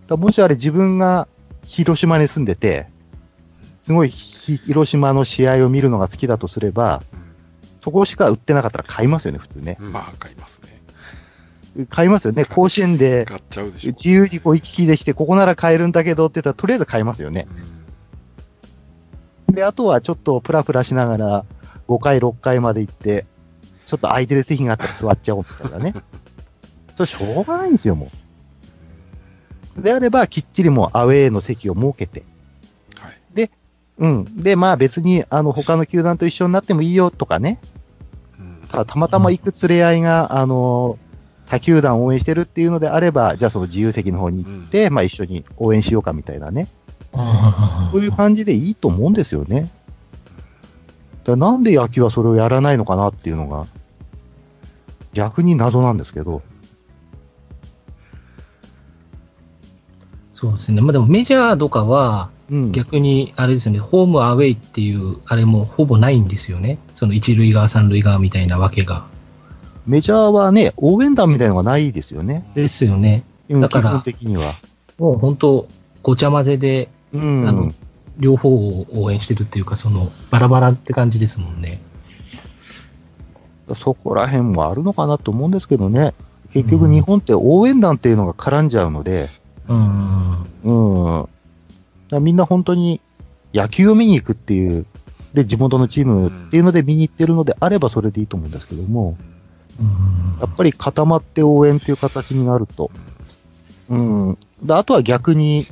[0.06, 1.28] だもしあれ自分が
[1.66, 2.86] 広島に住んでて、
[3.82, 7.02] すごいひ広島の試合を見るのが好きだとすれば、
[7.82, 9.76] そこしか売ってなかったら買いますよね、普通ね。
[9.78, 9.92] うん。
[9.92, 11.86] まあ、買いますね。
[11.90, 12.46] 買いますよね。
[12.46, 13.90] 甲子園で買っちゃうでしょ。
[13.90, 17.46] 自由にこう行き来できて、ここなら買えるんだけどって言ったら、とりあえず買いますよね。
[19.48, 19.54] うん。
[19.56, 21.44] で、あとはちょっとプラプラしながら、
[21.86, 23.26] 5回、6回まで行って、
[23.86, 25.94] ちょっと空いてる席があったら座っちゃおうみたいなね。
[26.96, 28.10] それしょうがないんですよ、も
[29.78, 29.82] う。
[29.82, 32.24] であれば、きっちりもうアウェーの席を設けて。
[32.98, 33.50] はい。
[33.98, 34.24] うん。
[34.42, 37.58] で、まあ別に、あの、他の球団と一緒になってもいいよとかね。
[38.38, 38.58] うん。
[38.68, 40.98] たたまたま行く連れ合いが、あの、
[41.46, 46.66] 他球団を応援してるっていうのであれば、じゃあその自由席の方に行って、まあ一緒に応援しようかみたいなね。
[47.92, 49.70] そういう感じでいいと思うんですよね。
[51.32, 53.64] だなんで野球はそれをやらないのかなっていうのが、
[55.12, 56.42] 逆に謎なんですけど。
[60.32, 60.82] そうですね。
[60.82, 62.72] まあでもメジャーとかは、うん。
[62.72, 66.78] 逆にあれですよね、ホームアウェイっていう、あれもほぼないんですよね。
[66.94, 69.06] その一塁側、三塁側みたいなわけが。
[69.86, 72.48] メジャーはね、応援団みたいなのがないですよね。
[72.54, 73.24] ですよね。
[73.48, 74.54] うんだから基本的には。
[74.98, 75.68] もう本当、
[76.02, 77.48] ごちゃ混ぜで、うん。
[77.48, 77.70] あの、
[78.18, 81.80] 両方を応援してるっていうか、その、バラバラって感じですもんね。
[83.82, 86.14] そこら辺もあるのかなと思うんですけどね。
[86.52, 89.28] 結局日本って応援団っていうのが絡んじゃうので、
[89.68, 90.42] うん。
[90.64, 92.24] うん。
[92.24, 93.00] みんな本当に
[93.52, 94.86] 野球を見に行くっていう、
[95.34, 99.16] で、地元のチームっていうので見に行ってるのであればそれでいいと思うんですけども、
[99.80, 102.90] うんやっぱり固まって応援っていう形になると、
[103.88, 104.38] うん。
[104.62, 105.66] であとは逆に、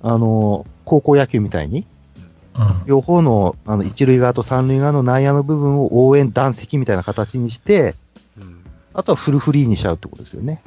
[0.00, 1.86] あの、高校野球みたいに、
[2.54, 7.94] うん両方の、あの、一塁側と三塁側の内野の部分を応援団席みたいな形にして、
[8.38, 8.62] うん。
[8.92, 10.60] あとはフルフリーにしちゃうってことですよね。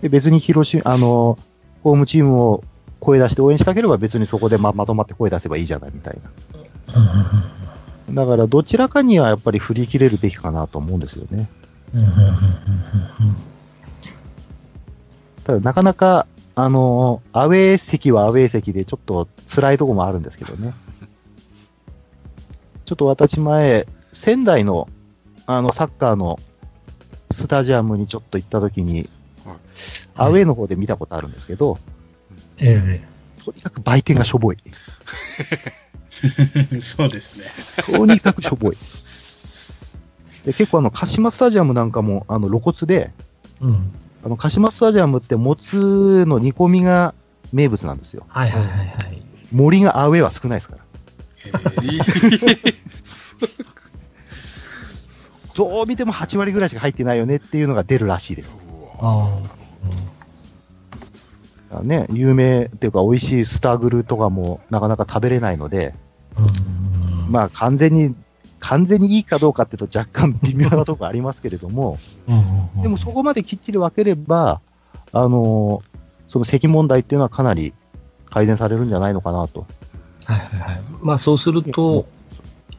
[0.00, 1.36] で別に広島、あの、
[1.82, 2.62] ホームチームを
[3.00, 6.18] 声出して応援したければ別にそこでままとまって声出せばいいじゃないみたい
[8.06, 8.22] な。
[8.22, 11.48] だからどちらかにはやっぱり振り切れるべきかなと思うんですよね。
[15.44, 20.72] ただなかなか、あのーアウェー席はアウェー席でちょっと辛いとこもあるんですけどね。
[22.84, 24.88] ちょっと私前、仙台の、
[25.46, 26.38] あの、サッカーの
[27.30, 29.08] スタジアムにちょっと行った時に、
[29.44, 29.56] はい
[30.16, 31.78] アウェーの方で見たことあるんですけど、
[32.58, 33.00] え
[33.44, 34.58] とにかく売店がしょぼい。
[36.80, 37.98] そうですね。
[37.98, 38.76] とにかくしょぼい。
[40.46, 43.10] で結構あの、鹿島スタジアムなんかも、あの、露骨で、
[43.60, 43.92] えうん。
[44.24, 47.14] あの、鹿島スタジアムってもつの煮込みが
[47.52, 48.24] 名物なんですよ。
[48.28, 49.22] はいはいはいはい。
[49.52, 50.84] 森がアウェーは少ないですから。
[55.54, 58.56] どう見ても8割ぐらいしか入ってないよねっていうのが出るらしいです。
[61.70, 65.94] あね、有名っていうか美味しいスタグルとかもなかなか食べれないので、
[66.36, 66.42] あ。
[66.42, 66.44] う
[67.28, 67.30] ん。
[67.30, 68.14] まあ完全に、
[68.64, 71.98] 完全にいいかどうかっていうと若干微妙なところありますけれども、
[72.76, 74.60] うん、でもそこまできっちり分ければ、
[75.12, 75.94] あのー
[76.34, 77.72] その席問題っていうのはかなり
[78.26, 79.66] 改善されるんじゃないのかなと。
[80.24, 80.82] はいはいはい。
[81.00, 82.06] まあそうすると、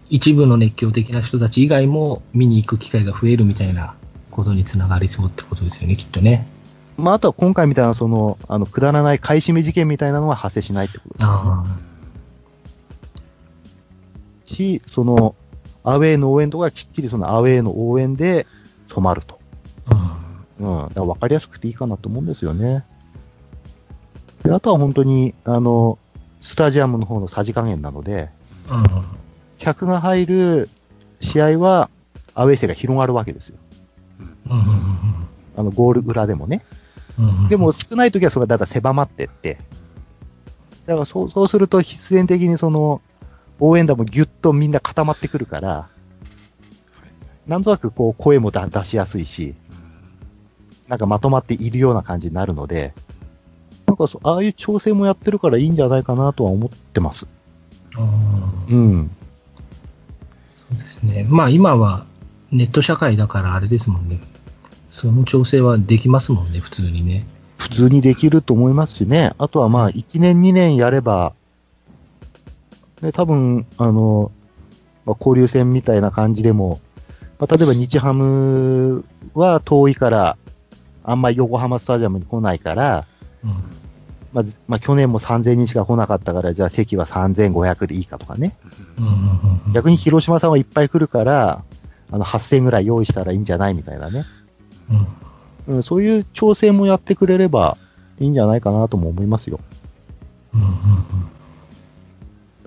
[0.09, 3.95] 一部の熱狂的な人たち以外も見に行く機会が増えるみたいな
[4.29, 6.47] ことにつながりそうってことですよね、きっとね。
[6.97, 11.31] まああとは今回みたいなその、あの、くだらない買い占め事件みたいなのは発生しないってことですね。
[11.31, 11.63] あ
[14.47, 15.35] し、その、
[15.85, 18.47] アウェーの応援とかきっちりそのアウェーの応援で
[18.89, 19.39] 止まると。
[19.87, 20.17] あ。
[20.59, 20.83] うん。
[20.83, 20.89] うん。
[20.89, 22.83] だから分かりやすくていいかなと思うんですよね。
[24.43, 25.99] で、あとは本当に、あの、
[26.41, 28.29] スタジアムの方のさじ加減なので、
[29.59, 30.69] 客が入る
[31.21, 31.89] 試合は、
[32.33, 33.57] アウェー性が広がるわけですよ。
[34.49, 34.61] うん。
[35.55, 36.65] あの、ゴール裏でもね。
[37.17, 37.49] うん。
[37.49, 39.57] でも、少ない時はそれがだんだん狭まってって、
[40.85, 43.01] だからそう、そうすると必然的にその、
[43.59, 45.87] 応援団もぎゅっとみんな固まってくるから、
[47.47, 49.55] なんとなくこう声もだ出しやすいし、
[50.87, 52.93] なんかまとまっているような感じになるので、
[53.87, 57.27] なんかそああいう調整もやってるからいいんじゃないかなとは思ってます。
[57.95, 59.11] ああうん。
[60.53, 61.25] そうですね。
[61.29, 62.05] まあ今は
[62.51, 64.19] ネット社会だからあれですもんね。
[64.89, 67.25] その調整はできますもんね、普通にね。
[67.57, 69.33] 普通にできると思いますしね。
[69.37, 71.33] あとはまあ、1年2年やれば、
[73.05, 74.31] ね、多分、あの、
[75.05, 76.79] まあ、交流戦みたいな感じでも、
[77.39, 80.37] まあ、例えば日ハムは遠いから、
[81.03, 83.05] あんまり横浜スタジアムに来ないから、
[83.43, 83.51] うん。
[84.33, 88.57] まあ、まあ、去年も3000人しか来なかったから、じゃあ席は3500でいいかとかね。
[88.97, 89.73] うんうんうんうん。
[89.73, 91.63] 逆に広島さんはいっぱい来るから、
[92.11, 94.25] あの、8000ぐらい用意したらいいんじゃないみたいなね。
[95.67, 97.77] うんうん、そういう調整もやってくれれば
[98.19, 99.59] いいんじゃないかなとも思いますよ。
[100.53, 101.34] うんうんだから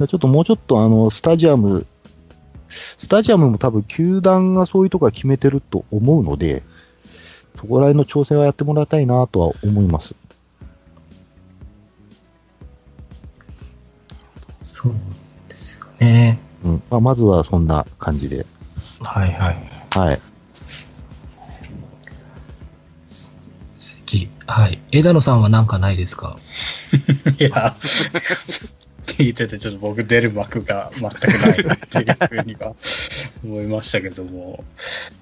[0.06, 1.86] ちょっともうちょっとあの、スタジアム、
[2.68, 6.62] スタジアムも多分球団がそういうとこは決めてると思うので、
[7.56, 10.14] そこら辺の調整はやってもらいたいなとは思います。
[14.60, 14.92] そう
[15.48, 16.38] ですよね。
[16.64, 16.82] うん。
[16.90, 18.44] まあ、まずはそんな感じで。
[19.00, 19.56] はいはい。
[19.90, 20.18] はい。
[23.78, 24.30] 席。
[24.46, 24.80] はい。
[24.92, 26.38] 枝野さんは何かないですか？
[27.40, 27.72] いや、
[29.18, 32.72] 聞いててちょっと僕出る幕が全くないなっていうふうには
[33.44, 34.62] 思いましたけども、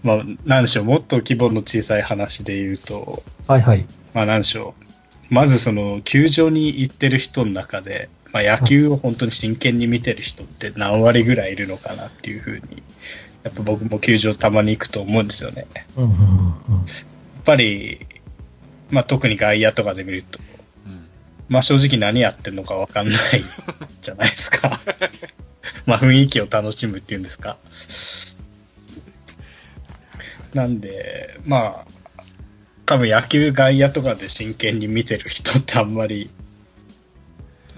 [0.02, 3.86] まあ、なんでしょう、もっと規模の小さい話で言うと、はいはい。
[4.12, 4.74] まあなんでしょ
[5.30, 12.82] う、まずその球場に行ってる人の中で、まあ、野球を本当に真剣に見てる人って何割ぐらいいるのかなっていうふうに、
[13.44, 15.64] やっぱ僕も球場たまに行くと思うんですよね。
[15.74, 16.80] やうんうんうんうん。
[16.80, 16.84] っ
[17.46, 17.98] ぱり、
[18.90, 20.55] まあ特に外野とかで見ると、うん
[21.48, 23.16] まあ正直何やってんのかわかんない
[24.02, 24.70] じゃないですか。
[25.86, 27.56] まあ雰囲気を楽しむっていうんですか。
[30.54, 31.86] なんで、まあ、
[32.86, 36.30] 多分野球外野とかで真剣に見てる人ってあんまり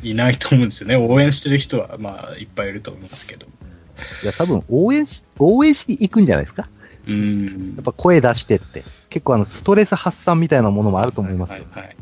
[0.03, 0.97] いないと思うんですよね。
[0.97, 3.47] 応援してる人はまあいっぱいいると思いますけど。
[3.47, 6.69] いや、多分応援し、応援しに行くんじゃないですか
[7.07, 7.75] うーん。
[7.77, 8.85] やっぱ声出してって。
[9.11, 11.65] 結構あの、ストレス発散みたいなものもあると思いますよ。
[11.71, 11.97] はいはい。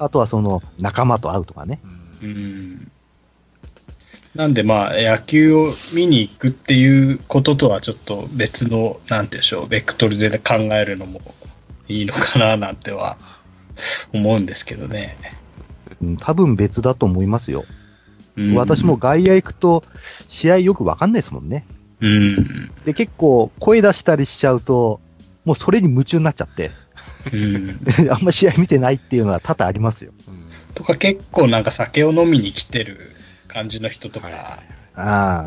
[0.00, 1.80] あとはその、仲間と会うとかね。
[2.22, 2.92] うんうん
[4.34, 11.20] なんでまあ野球を見に行くっていうこととはちょっと別の、なんて言うんでしょう、ベクトルで考えるのも
[11.88, 13.16] いいのかななんては
[14.14, 15.16] 思うんですけどね。
[16.00, 17.64] うん、多分別だと思いますよ。
[18.36, 18.96] うん私も。
[18.96, 19.82] 外野行くと、
[20.28, 21.66] 試合よくわかんないですもんね。
[22.00, 22.70] うん。
[22.84, 25.00] で、結構声出したりしちゃうと、
[25.44, 26.72] もうそれに夢中になっちゃって、うん。
[28.10, 30.12] あんま試合見てないっていうのは多々ありますよ。
[30.28, 30.50] うん。
[30.74, 32.98] とか結構なんか酒を飲みに来てる
[33.48, 34.28] 感じの人とか。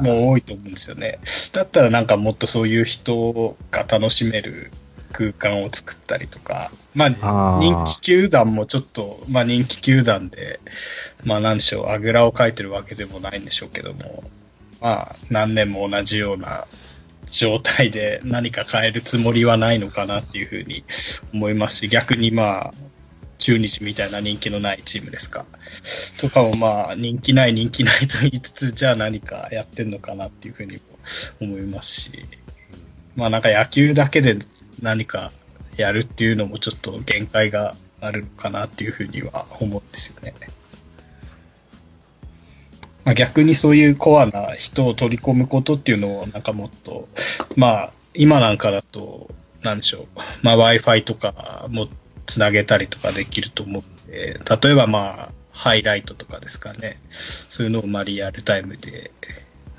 [0.01, 1.19] も多いと思うんですよね。
[1.51, 4.71] だったらなんかもっとそういう人が楽しめる
[5.11, 10.59] 空間を作ったりとか、まあ人気球団もちょっと、まあ人気球団で、
[11.23, 14.23] まあなんでしょう、あぐらをかいてるわけでもないんでしょうけども、
[14.81, 16.65] まあ何年も同じような
[17.33, 20.83] 状態で何か変えるつもりはないのかなっていうふうに
[21.33, 22.73] 思いますし、逆にまあ、
[23.39, 25.45] 中日みたいな人気のないチームですか。
[26.21, 30.81] とかもまあ、人気ない人気ないと言いつつ、じゃあ何かやってんのかなっていうふうにも
[31.41, 32.11] 思いますし、
[33.15, 34.37] まあなんか野球だけで
[34.81, 35.31] 何か
[35.75, 40.33] やるっていうのもちょっと限界があるのかなっていうふうには思うんですよね。
[43.05, 47.07] まあ、逆にそういうコアな人を取り込むことっていうのをなんかもっと、
[47.57, 49.29] まあ今なんかだと、
[49.63, 50.07] なんでしょう、
[50.41, 51.87] まあ Wi-Fi とかも
[52.25, 59.11] つなげたりとかできると思うんで、例えばまあハイライトとかですかね、そういうのをまあリアルタイムで、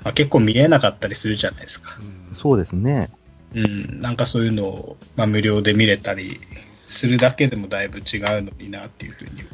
[0.03, 1.97] まあ、結構見えなかったりするじゃないですか。
[1.99, 3.09] うんそうですね。
[3.55, 6.37] うん、なんかそういうのを、まあ、無料で見れたり
[6.73, 9.47] するだけでもだいぶ違うのになっていうふうには。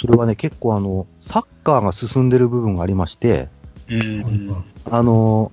[0.00, 3.48] それはね、結構あの、サッカーが進んでる部分がありまして、
[3.90, 5.52] うん、あの、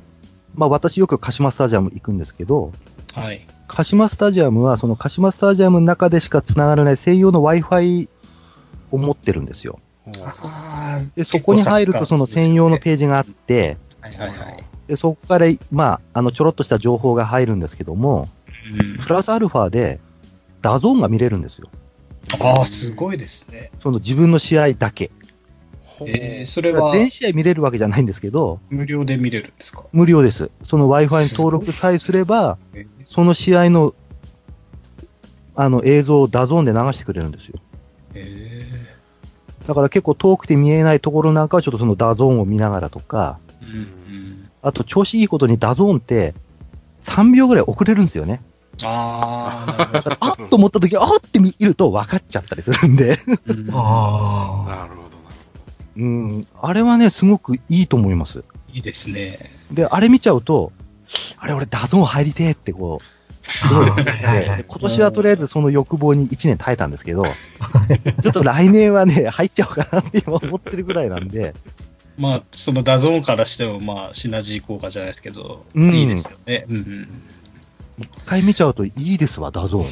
[0.56, 2.72] まあ私よく鹿島スタジアム行くんですけど、
[3.14, 3.42] はい。
[3.68, 8.08] 鹿島スタジアムはその鹿島スタジアムの中でしか繋がらない専用の Wi-Fi
[8.92, 9.80] を持ってるんですよ。
[10.06, 14.58] あで、そこに入るとその専用のページがあって、はいはいはい。
[14.88, 18.30] で、そこから、まあ、あの、ちょろっとした情報が入るんですけども、
[18.80, 20.00] うん、プラスアルファで、
[20.62, 21.68] ダゾーンが見れるんですよ。
[22.40, 23.72] ああ、すごいですね。
[23.82, 25.12] その自分の試合だけ。
[26.06, 29.86] えー、それは全試合見れるわけじゃないんですけど、無料で見れるんですか？
[29.94, 30.52] 無料です。
[30.62, 33.96] その Wi-Fi に登録さえすれば、えーその試合の、
[35.56, 37.60] あの、映像をダゾーンで流してくれるんですよ。
[38.14, 38.68] え
[39.66, 46.34] だから結構遠くて見えないところなんかはちょっとそのダゾーンを見ながらとか、ーうんうん、あと調子いいことにダゾーンって
[47.02, 48.42] 3秒ぐらい遅れるんですよね。
[48.84, 50.18] ああ。
[50.20, 53.20] あっと思った時、あっって見ると分かっちゃったりするんで。
[53.48, 54.70] うんああ。
[54.70, 55.30] なるほど、な
[55.96, 58.44] るうん、あれはね、すごくいいと思います。
[58.74, 59.38] いいですね。
[59.72, 60.72] で、あれ見ちゃうと、
[61.38, 63.18] あれ俺ダゾーン入りてえってこう、
[63.50, 63.88] すごい。
[63.88, 67.24] 今年はとりあえずその欲望に1年耐えたんですけど、
[68.22, 71.56] ちょっと来年はね、入っちゃおうかなって今思ってるぐらいなんで、
[72.18, 76.66] まあ、そのダゾーンからしても、まあ、シナジー効果じゃないですけど、うんいいですよね。
[76.68, 77.10] うんうん。
[77.98, 79.86] 一回見ちゃうといいですわ、ダゾーン。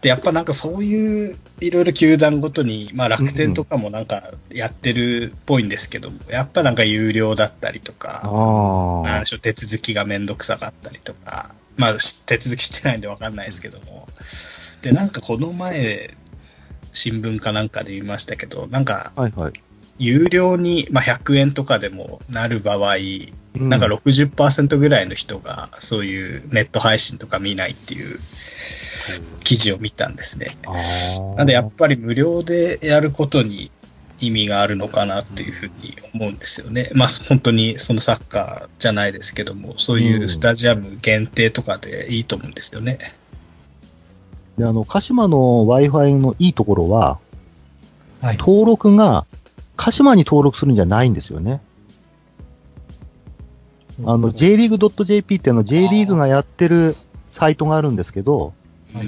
[0.00, 14.08] で、やっぱなんかそういう、いろいろ球団ごとに、まあ楽天とかもなんかやってるっぽいんですけども、やっぱなんか有料だったりとか、あ手続きがめんどくさかったりとか、まあし手続きしてないんでわかんないですけども、
[14.80, 16.14] で、なんかこの前、
[16.92, 19.52] 新聞かなんかで見ましたけど、なんかはいはい。
[20.00, 28.18] 有料に、まあ、100円とかでもなる場合、うなんか60%ぐらいの人がそういうネット配信とか見ないっていう
[29.44, 30.56] 記事を見たんですね。
[31.36, 33.70] なんでやっぱり無料でやることに
[34.20, 36.88] 意味があるのかなっていうふうに思うんですよね。
[36.94, 42.98] まあ本当にそのサッカーじゃないですけども、そういうスタジアム限定とかでいいと思うんですよね。
[44.56, 47.18] で、あの、鹿島の Wi-Fi のいいところは、
[48.20, 48.36] はい。
[48.36, 49.26] 登録が
[49.80, 51.62] 鹿島に登録するんじゃないんですよね。
[54.04, 56.94] あの、jleague.jp っていうの J リーグがやってる
[57.30, 58.52] サイトがあるんですけど、
[58.94, 59.02] うん、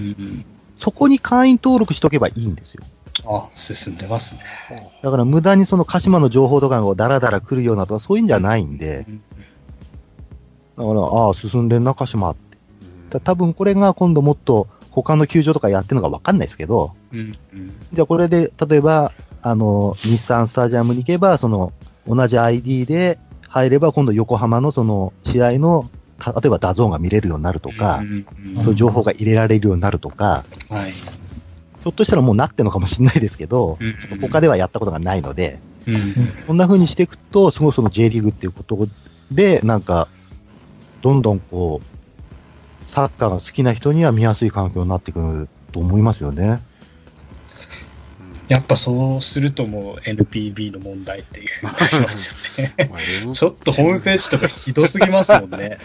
[0.79, 2.83] そこに会員登録しとけばいいんですよ。
[3.27, 4.37] あ、進んでます
[4.71, 4.93] ね。
[5.03, 9.23] だから無駄にその鹿島の情報とかがダラダラ来るようなとかそういうんじゃないんで、うん
[10.79, 12.57] だから、ああ、進んでんな、鹿島って。
[13.05, 21.73] うんだ多分これが今度もっと他の球場とかやってるのかわかんないですけど、うんうんじゃあこれで、例えば、あの、日産スタジアムに行けば、その、
[22.07, 25.85] 同じ ID で入れば、今度横浜のその、試合の、
[26.19, 28.27] た例えばダゾーンが見れるようになるとかう、ん
[28.57, 30.93] うんそういう情報が入れられるようになるとか、はい。
[30.93, 35.59] ひょっとしたらもうなってるのかもしれないですけど、うんちょっと他ではやったことがないので、
[35.89, 36.15] うん
[36.47, 38.87] こんな風にしていくと、すごいその J リーグっていうこと
[39.33, 40.07] で、なんか、
[41.01, 46.61] どんどんこう、サッカーが好きな人には見やすい環境になっていくと思いますよね。
[48.53, 52.91] やっぱそうするともう NPB の問題っていうふうになりますよね。
[53.33, 55.79] ちょっとホームページとかひどすぎますもんね。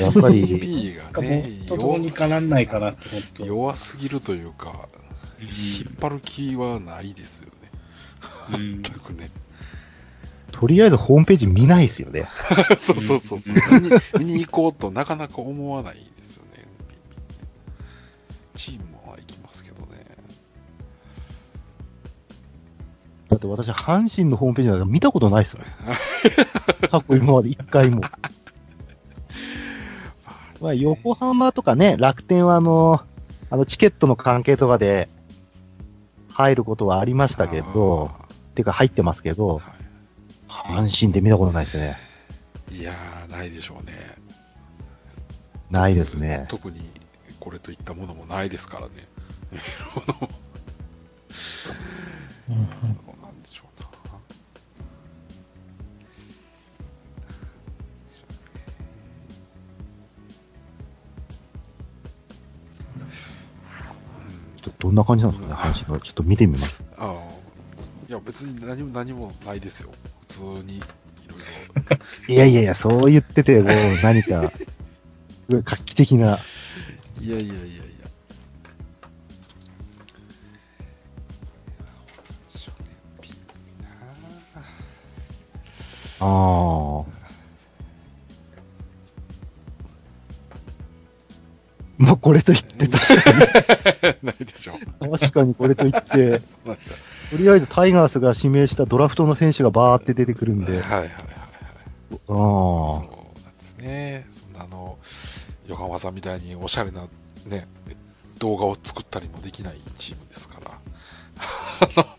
[0.00, 3.46] やっぱりかもがねっとどうにかなんないかなって、本当。
[3.46, 4.88] 弱すぎるというか、
[5.40, 7.70] 引っ張る気はないですよね。
[8.54, 9.30] うん全くね。
[10.50, 12.26] とりあえずホームページ見ないですよね。
[12.76, 13.80] そうそうそうそう。
[13.80, 16.66] 見に見に行こうとなかなか思わないですよね。
[23.28, 25.66] だって私、阪神のホームページなんか見たことないっすもん。
[26.88, 28.02] 過去今まで一回も。
[30.60, 33.02] まあ、横浜とかね、楽天はあの、
[33.50, 35.08] あのチケットの関係とかで
[36.32, 38.10] 入ることはありましたけど、
[38.54, 39.74] てか入ってますけど、は
[40.48, 41.96] 阪神で見たことないですね。
[42.70, 43.92] い、いやー、ないでしょうね。
[45.70, 46.46] ないですね。
[46.48, 46.88] 特に
[47.40, 48.92] これといったものもないですからね。
[52.48, 53.03] うん
[64.64, 66.00] ちょっとどんな感じなんですかね、阪神の。
[66.00, 66.80] ちょっと見てみます。
[66.96, 69.90] ああ、いや別に何も何もないですよ。
[70.20, 70.80] 普通にいろい
[72.28, 72.32] ろ。
[72.34, 74.66] いやいやいや、そう言ってて、こう、何か、す
[75.50, 76.38] ごい画期的な。
[77.20, 77.84] いやいやいやいや。
[86.20, 87.14] あああ。
[91.98, 95.18] まあ、これと言って、な いでしょう。
[95.18, 96.40] 確かにこれと言って。
[97.30, 101.14] とりあえずタイガースが指名したドラフトの選手がバーって出てくるんで、あはいはいはいはい。
[102.14, 104.26] あそうなんですね。
[104.58, 104.98] あの、
[105.66, 107.08] 横浜さんみたいにおしゃれな
[107.46, 107.66] ね、
[108.38, 110.60] 動画を作ったりもできないチームですか
[111.96, 112.06] ら。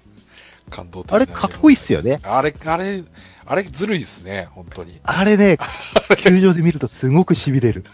[0.71, 2.19] 感動的なあれかっこいいっすよね。
[2.23, 3.03] あれ、あれ、
[3.45, 4.99] あれずるいっすね、本当に。
[5.03, 5.57] あれね、
[6.17, 7.85] 球場で見るとすごく痺れる。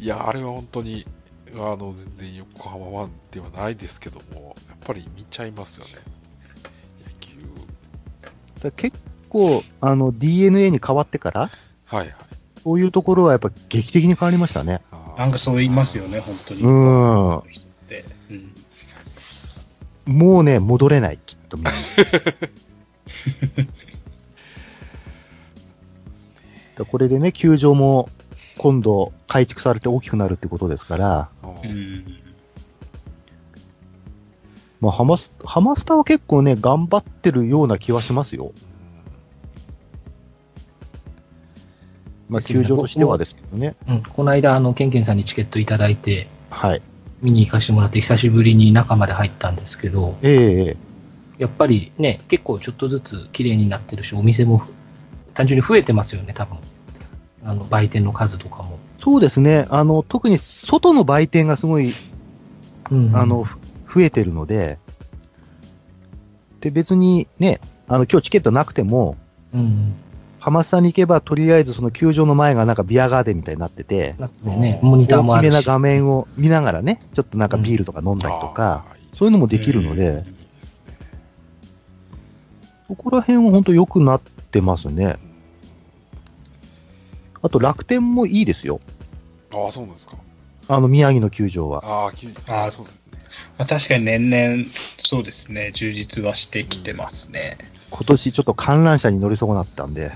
[0.00, 1.06] いや、あれは本当に、
[1.56, 5.92] あの、全然横浜ワンではないですけども、やっぱり見ちゃいますよね。
[8.62, 8.70] 野球。
[8.72, 8.98] 結
[9.28, 11.50] 構、あの、DNA に変わってから、
[11.86, 12.14] はいはい。
[12.62, 14.80] そういうところはやっぱ劇的に変わりましたね。
[15.18, 16.62] なんかそう言いますよね、本当に。
[16.62, 18.04] うん人って。
[18.30, 18.54] うん。
[20.06, 21.72] もうね、戻れない、きっとみんな。
[26.78, 28.08] で これでね、球場も
[28.58, 31.28] 今度改築されて大きくなるってことですから。
[34.80, 38.52] まあ、ハマス、ハマスタは結構ね、頑張ってるような気はしますよ。
[42.28, 43.76] まあ、球場としてはですけどね。
[43.88, 46.82] うん、この間、あの、ケンケンさんにチケットいただいて、はい。
[47.22, 50.76] 見に行かせてもらって、久しぶりに中まで入ったんですけど、ええええ
[51.38, 54.62] やっぱりね、結構ちょっとずつ綺麗になってるし、お店も
[55.34, 56.58] 単純に増えてますよね、多分。
[57.44, 58.78] あの、売店の数とかも。
[58.98, 59.66] そうですね。
[59.70, 61.92] あの、特に外の売店がすごい、
[62.90, 63.58] うんあの、、ふ
[63.94, 64.78] 増えてるので、
[66.60, 69.16] で、別にね、あの、今日チケットなくても、
[69.52, 69.94] うん。
[70.40, 75.54] ハマスタに行けば、とりあえずその球場の前がなんかビアガーデンみたいになってて、だってね、モニターもあるし。
[75.54, 80.22] 大きめな画面を見ながらね、ちょっとなんかビールとか飲んだりとか、あーそういうのもできるので。
[82.88, 85.16] そこら辺は本当良くなってますね。
[87.44, 88.80] あと楽天もいいですよ。
[89.52, 90.16] ああ、そうなんですか。
[90.66, 91.84] あの宮城の球場は。
[91.84, 93.00] ああ、きあーそうですね。
[93.58, 94.64] まあ、確かに年々、
[94.96, 97.58] そうですね、充実はしてきてますね。
[97.90, 100.12] 今年ちょっと観覧車に乗り損なったんで、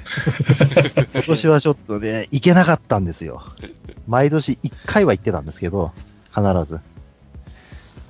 [1.13, 3.45] 今年はちょっとね、行けなかったんですよ。
[4.07, 5.93] 毎年1回は行ってたんですけど、
[6.35, 6.81] 必ず。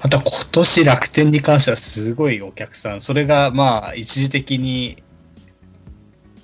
[0.01, 4.97] また今年楽天に関してはすごいお客さん、それがまあ一時的に、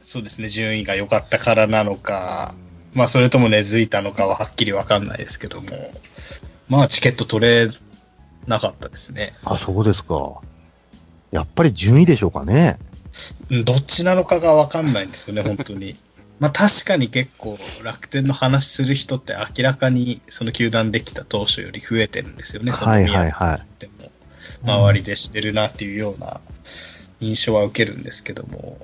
[0.03, 2.55] そうですね、順位が良かったからなのか、
[2.95, 5.69] まあそれとも根付いたのかははっきりわかんないですけども、
[6.69, 7.69] まあチケット取れ
[8.47, 9.33] なかったですね。
[9.45, 10.41] あ、そうですか。
[11.31, 12.79] やっぱり順位でしょうかね。
[13.51, 15.97] うんどっちなのかがわかんないんですよね、本当に。
[16.41, 23.81] まあ確かに結構楽天の話する人って明らかにその球団できた当初より増えてるんですよね、そのはい宮はいはい。
[23.81, 24.11] でも
[24.65, 26.41] 周りでしてるなっていうような
[27.21, 28.79] 印象は受けるんですけども、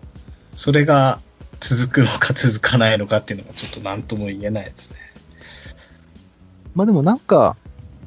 [0.52, 1.18] それが
[1.60, 4.98] 続くのか続かないのかっていうのがちょっと何とも言えないですね。
[6.74, 7.56] まあでもなんか、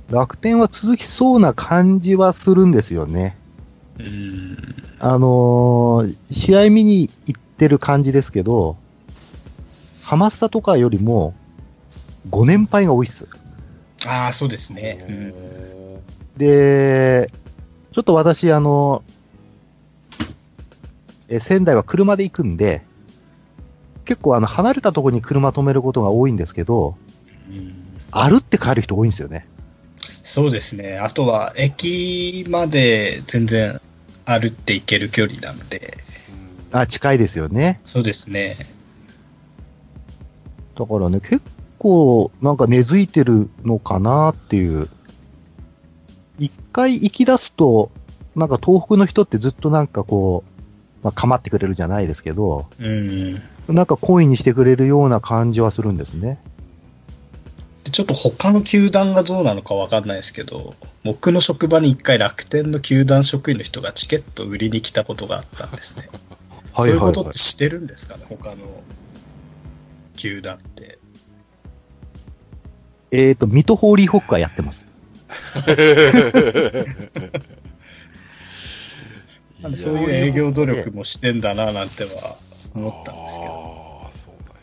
[0.10, 3.38] 楽天は続きそうな感じはするんですよね。
[4.00, 4.58] うーん。
[5.00, 8.78] あのー試合見に行ってる感じですけど、
[10.04, 11.34] ハマスタとかよりも、
[12.30, 13.28] ご年配が多いっす。
[14.08, 14.98] ああ、そうですね。
[15.08, 15.34] うん
[16.38, 17.30] で、
[17.92, 19.04] ちょっと私、あの、
[21.28, 22.82] え仙台は車で行くんで、
[24.06, 26.98] 結構あの、離れたところに車止めることが多いんですけど、
[27.50, 27.84] うん
[28.16, 29.48] 歩って帰る人多いんですよね。
[29.98, 31.00] そうですね。
[31.00, 33.82] あとは、駅まで全然
[34.26, 35.98] 歩って行ける距離なので、
[36.72, 37.80] あ、近いですよね。
[37.84, 38.56] そうですね。
[40.78, 41.42] だからね、結
[41.78, 44.90] 構なんか根付いてるのかなっていう。
[46.40, 47.92] 一回行き出すと、
[48.36, 53.42] なんか東北の人ってずっとなんかこう、まあ、構ってくれるじゃないですけど、うん。
[53.68, 56.40] なんか恋にしてくれるような感じはするんですね。
[57.86, 66.10] でちょっと他の球団がどうなのかわかんないですけど、僕の職場に一回楽天の球団職員の人がチケット売りに来たことがあったんですね。
[66.76, 68.82] そういうことってしてるんですかね、他の
[70.16, 70.98] 球団って。
[73.12, 74.88] えっ、と、水戸ホーリーホックはやってます。
[79.76, 82.38] そういう営業努力もしてんだななんては
[82.76, 83.54] 思ったんですけど。
[83.54, 84.60] ああ、そうだよ。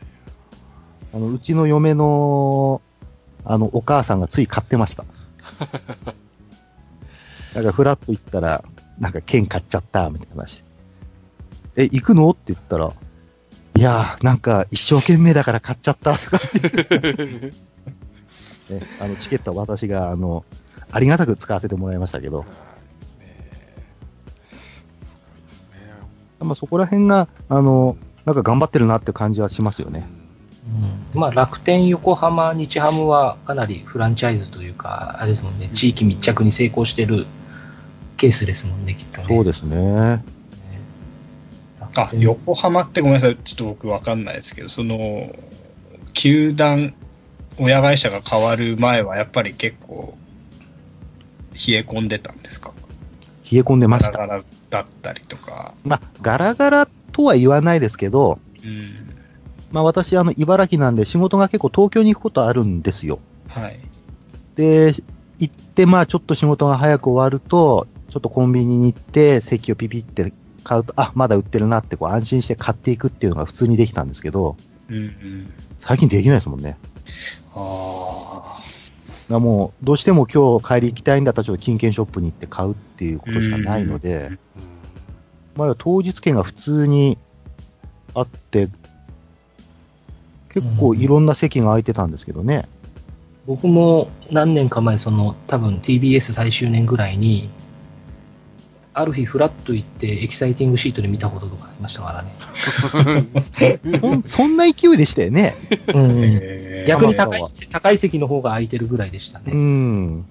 [1.14, 2.80] あの、うちの嫁の、
[3.44, 5.04] あの、お母さんがつい買ってました。
[7.54, 8.62] なんか、フラッと行ったら、
[8.98, 10.62] なんか、券買っちゃった、みたいな話。
[11.76, 12.30] え、行くの？
[12.30, 12.92] って言ったら、
[13.76, 17.50] いやー、なんか、一生懸命だから買っちゃった、とか言ってね、
[19.00, 20.44] あの、チケットは私が、あの、
[20.92, 22.44] ありがたく使わせてもらいましたけど、
[26.40, 30.08] まあ、そこら辺が、あの、なんか頑張ってるなって感じはしますよね。
[31.14, 31.20] うん。
[31.20, 37.26] まあ、楽天、横浜、日ハムはかなりフランチャイズというか、あれですもんね、地域密着に成功してる
[38.16, 39.26] ケースですもんね、きっとね。
[39.28, 40.22] そうですね。
[41.96, 45.26] あ、横浜ってごめんなさい、ちょっと僕わかんないですけど、その、
[46.12, 46.94] 球団、
[47.58, 50.14] 親会社が変わる前はやっぱり結構、
[51.52, 52.72] 冷え込んでたんですか？
[53.50, 54.12] 冷え込んでました。
[54.12, 55.74] ガラガラだったりとか。
[55.84, 59.10] まあ、ガラガラとは言わないですけど、うん。
[59.72, 63.18] まあ私、あの、茨城なんで仕事が結構東京に行くことあるんですよ。
[63.48, 63.78] はい。
[64.56, 64.94] で、
[65.38, 70.32] 行って、まあちょっと仕事が早く終わると、ちょっとコンビニに行って、席をピピって
[70.64, 74.56] 買うと、あ、まだ売ってるなってこう安心して買っていくっていうのが普通にできたんですけど、
[74.88, 75.52] うんうん。
[75.78, 76.76] 最近できないですもんね。
[77.54, 78.59] ああ。
[79.30, 84.38] だからもう、どうしても今日帰り行きたいんだったらちょっと金券ショップに行って買うっていうことしかないので、うん
[85.56, 87.18] まあ当日券が普通に
[88.14, 88.68] あって、
[90.52, 92.66] 結構いろんな席が空いてたんですけどね。
[93.46, 97.50] 僕も何年か前、その多分 TBS 最終年ぐらいに、
[98.92, 102.32] ある日フラッと行ってエキサイティングシートで見たこととかありましたからね。
[104.00, 105.54] そんそんな勢いでしたよね。
[105.94, 109.52] うん逆に高いまあ高い席の方が空いてるぐらいでしたうね。
[109.54, 110.24] ん。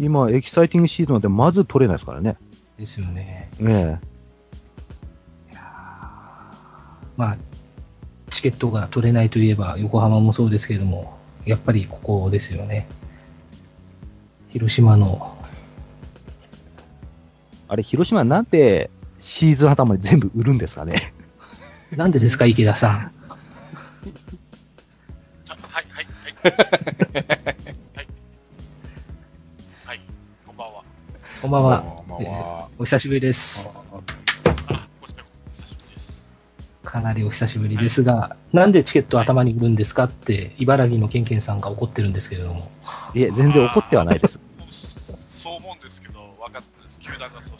[0.00, 2.36] 今、エキサイティングシートなんてまず取れないですからね。
[2.78, 3.48] ですよね。
[3.60, 3.96] え
[7.16, 7.36] まあ、
[8.30, 11.16] チケットが取れないといえば、横浜もそうですけれども、
[11.46, 12.88] やっぱりここですよね。
[14.50, 15.36] 広島の、
[17.74, 21.12] あれ、広島なんでシーズン頭に全部売るんですかね？
[21.96, 22.92] なんでですか、池田さん？
[22.92, 23.10] あ
[25.50, 26.12] はい、はい、は
[26.50, 26.54] い。
[27.96, 28.06] はい。
[29.86, 30.00] はい、
[30.46, 30.84] こんばんは。
[31.42, 31.80] こんばんは。
[31.80, 32.68] こんばんは。
[32.78, 33.68] お久しぶりです。
[33.74, 33.82] あ、
[35.00, 35.24] ごちそう
[35.56, 36.30] 久しぶりです。
[36.84, 42.70] かなりお久しぶりですが、なんでチケットを頭に売るんですかって、茨城のケンケンさんが怒ってるんですけれども。
[43.14, 44.38] いえ、全然怒ってはないです。
[45.42, 47.00] そう思うんですけど、分かったです。
[47.00, 47.53] 球団がそ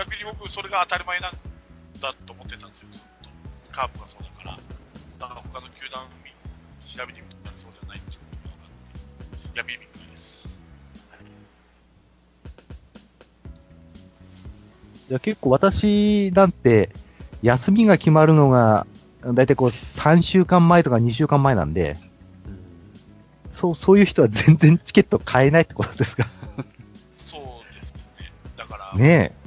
[0.00, 1.32] 逆に僕、それが当たり前なん
[2.00, 3.28] だと思ってたんですよ、ずっと。
[3.70, 4.58] カープがそうだから。
[5.18, 6.30] だから他の球団見
[6.82, 8.68] 調べてみたらそうじゃないっていうことが分か
[9.36, 10.62] って、逆にびっくりです。
[15.10, 16.88] いや結構私なんて、
[17.42, 18.86] 休みが決まるのが、
[19.22, 21.98] だいたいこう3週間前とか2週間前なんで、
[22.46, 22.58] うん
[23.52, 26.26] そう、そういう人は全然チケット買えないってことですか？
[27.18, 28.32] そうですね。
[28.56, 29.38] だから、ね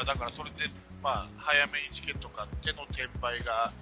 [0.00, 0.64] あ、だからそれで、
[1.02, 3.72] まあ、早めにチケット買っての転売が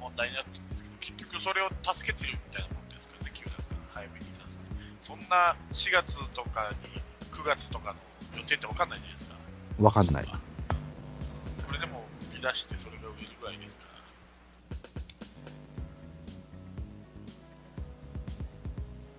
[0.00, 4.60] 問題になってるんですけど、結局それを助けてるみたいなもんですからね、球団が早めに出す。
[5.00, 7.00] そんな4月とかに
[7.30, 9.36] 9月とかの予定って分かんないじゃないですか。
[9.78, 10.24] え、わかんない。
[10.24, 13.90] それでも売り出してそれが売れるぐらいですから。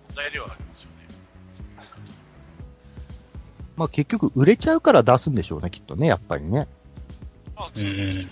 [0.08, 0.97] 問題ではありますよね。
[3.78, 6.66] まあ結局売れちゃうから出すんでしょうね、きっとね、やっぱりね。
[7.56, 8.28] まあ、そうですよね。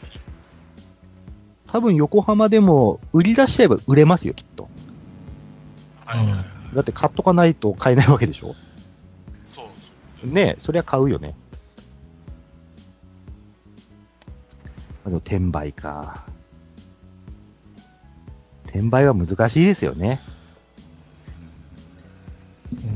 [1.68, 4.68] 多分横浜でも売り出しちゃえば売れますよ、きっと。
[6.04, 6.74] はい。
[6.74, 8.56] だって買っとかないと買えないわけでしょ
[9.46, 9.66] そう
[10.20, 10.32] そう。
[10.32, 11.36] ねえ、そりゃ買うよね。
[15.04, 16.24] あの、転売か。
[18.66, 20.20] 転売は難しいですよね。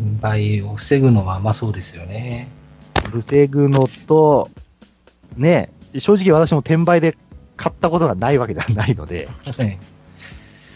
[0.01, 2.49] 転売を防ぐのはまあそうですよね。
[3.13, 4.51] 防ぐのと、
[5.37, 7.17] ねえ、正直私も転売で
[7.57, 9.29] 買ったことがないわけではないので、
[9.59, 9.79] ね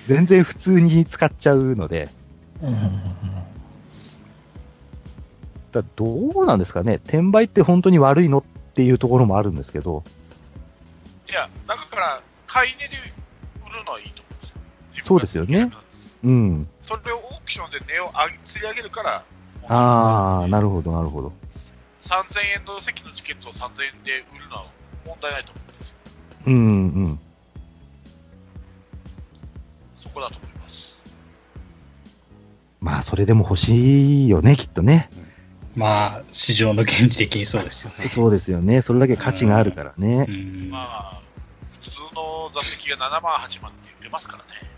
[0.07, 2.09] 全然普通に使っちゃうので、
[2.61, 2.75] うん
[5.73, 6.05] だど
[6.43, 8.43] うなんですかね、転売って本当に悪いのっ
[8.75, 10.05] ていうところもあるんですけど、
[11.29, 12.97] いや、だから、買い値で
[13.67, 15.05] 売るのはいいと思うんですよ。
[15.05, 15.73] そうですよね。
[16.23, 16.69] うん。
[16.87, 19.25] それをオークションで値を上げ釣り上げるから、
[19.69, 21.33] ああ、なるほど、なるほど。
[22.01, 24.67] 3000円の席のチケットを3000円で売るのは
[25.07, 25.97] 問題ないと思うんですよ。
[26.47, 26.59] うん、う
[27.09, 27.21] ん。
[29.97, 31.03] そこだと思います。
[32.81, 35.09] まあ、それでも欲しいよね、きっとね。
[35.75, 38.09] まあ、市場の原理的にそうですよね。
[38.11, 38.83] そうですよね。
[38.83, 40.31] それだけ価値があるからねう。
[40.31, 40.71] ん。
[40.71, 41.23] まあ、
[41.73, 44.74] 普通の座席が7万、8万って売れますからね。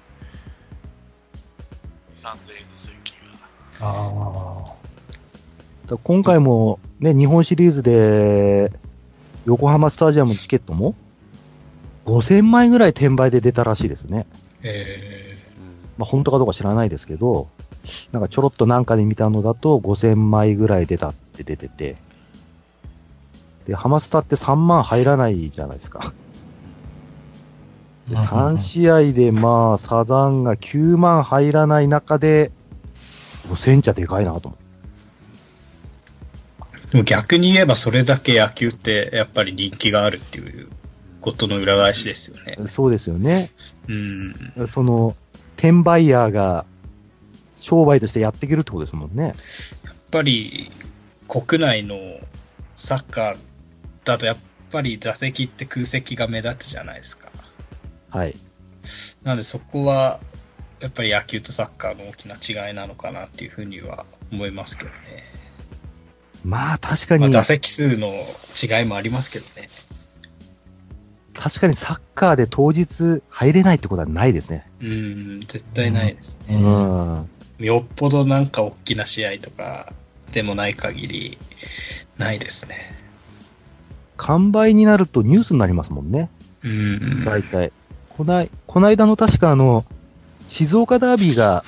[2.26, 3.12] 3000円の席
[3.80, 3.82] が。
[3.82, 4.64] あ
[5.88, 8.72] だ今回もね、日本シリーズで、
[9.44, 10.96] 横浜スタジアムのチケットも、
[12.06, 14.26] 5000枚ぐらい転売で出たらしいですね。
[14.62, 15.66] えうん
[15.98, 17.48] まあ、本当かどうか知らないですけど、
[18.10, 21.96] なんかちょろっとなんかで見たのだと5000枚ぐらい出たって出てて、
[23.68, 26.12] で、ハマスタって3万入らないじゃないですか。
[28.08, 32.50] ーで3試合でまあ、サザンが9万入らない中で、
[32.94, 34.56] 5000じゃでかいなと
[36.90, 40.68] でも逆に言えばそれだけ野球ってやっぱり人気があるっていう
[41.20, 42.56] ことの裏返しですよね。
[42.58, 42.68] う。
[42.68, 43.50] そうですよね。
[43.88, 44.34] うん。
[44.68, 45.16] その、
[45.56, 46.64] 転売ヤーが
[47.60, 49.24] 商売としてやっていけるってことですもんね。
[49.24, 49.34] やっ
[50.12, 50.70] ぱり
[51.26, 51.96] 国内の
[52.76, 53.36] サッカー
[54.04, 54.36] だとやっ
[54.70, 57.28] ぱり座席って空席が目立つじゃないですか。
[58.16, 58.34] はい。
[59.24, 60.20] なのでそこは
[60.80, 64.96] やっぱり野球とサッカーの大きな違いなのかなっていうふうには思いますけどね。
[66.42, 69.68] まあ確かに、まあ、座席数の違いもありますけどね。
[71.34, 74.64] 確かにサッカーで当日入れないってことはないですね。
[74.80, 76.62] うん、絶対ないですえね。
[76.62, 77.28] うん。
[77.58, 79.92] よっぽどなんか大きな試合とか
[80.32, 81.38] でもない限り
[82.16, 82.76] ないですね。
[84.16, 86.30] 完売になるとニュースになりますもんね。
[86.64, 87.24] うん。
[87.24, 87.72] 大体。
[88.16, 89.84] こない、こないだの確かあの、
[90.48, 91.62] 静岡ダービーが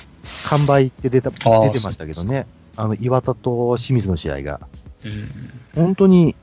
[0.49, 2.47] 完売って出た、出てましたけどね。
[2.75, 4.59] あの、岩田と清水の試合が。
[5.05, 5.27] うん
[5.75, 6.35] 本当に、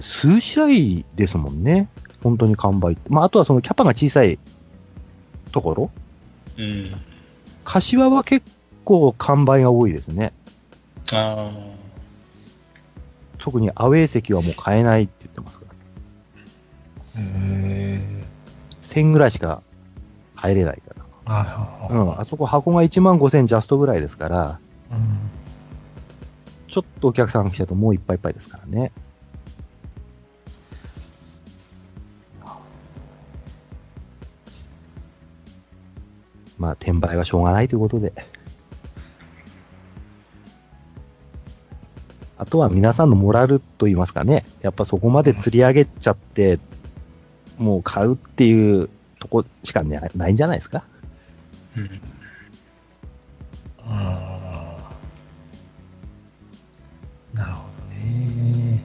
[0.00, 1.88] 数試合ですもんね。
[2.22, 3.10] 本当に完売って。
[3.10, 4.38] まあ、あとはそのキャパが小さい
[5.52, 5.90] ところ。
[6.58, 6.90] うん。
[7.64, 8.44] 柏は結
[8.84, 10.32] 構完売が多いですね。
[11.12, 11.50] ああ。
[13.38, 17.20] 特にアウェー席はもう買えないって言ってますから。
[17.20, 18.22] へ
[18.92, 19.62] 1000ぐらいしか
[20.34, 21.02] 入れないから。
[21.24, 24.58] あうん、あそこ箱が1万5000ジャストぐらいですから、
[24.90, 25.42] うん
[26.72, 28.92] ちょっとお客さんが来ちゃうともういっぱいいっぱいですからね。
[36.58, 38.14] まあ、転売はしょうがないということで。
[42.38, 44.42] あとは皆さんのモラルと言いますかね。
[44.62, 46.58] やっぱそこまで釣り上げちゃって、
[47.62, 50.84] もう買うっていうとこしか、ね、ないんじゃないですか？
[51.76, 51.88] うんうん
[57.34, 58.80] なるほどね。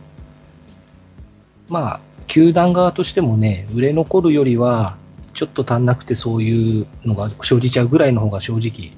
[1.70, 4.96] まあ、球団側としてもね、売れ残るよりは、
[5.34, 8.94] ちょっと足んなくてそういうのが生じちゃうぐらいの方が正直、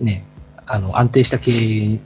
[0.00, 0.24] ね、
[0.66, 2.00] あの、安定した経営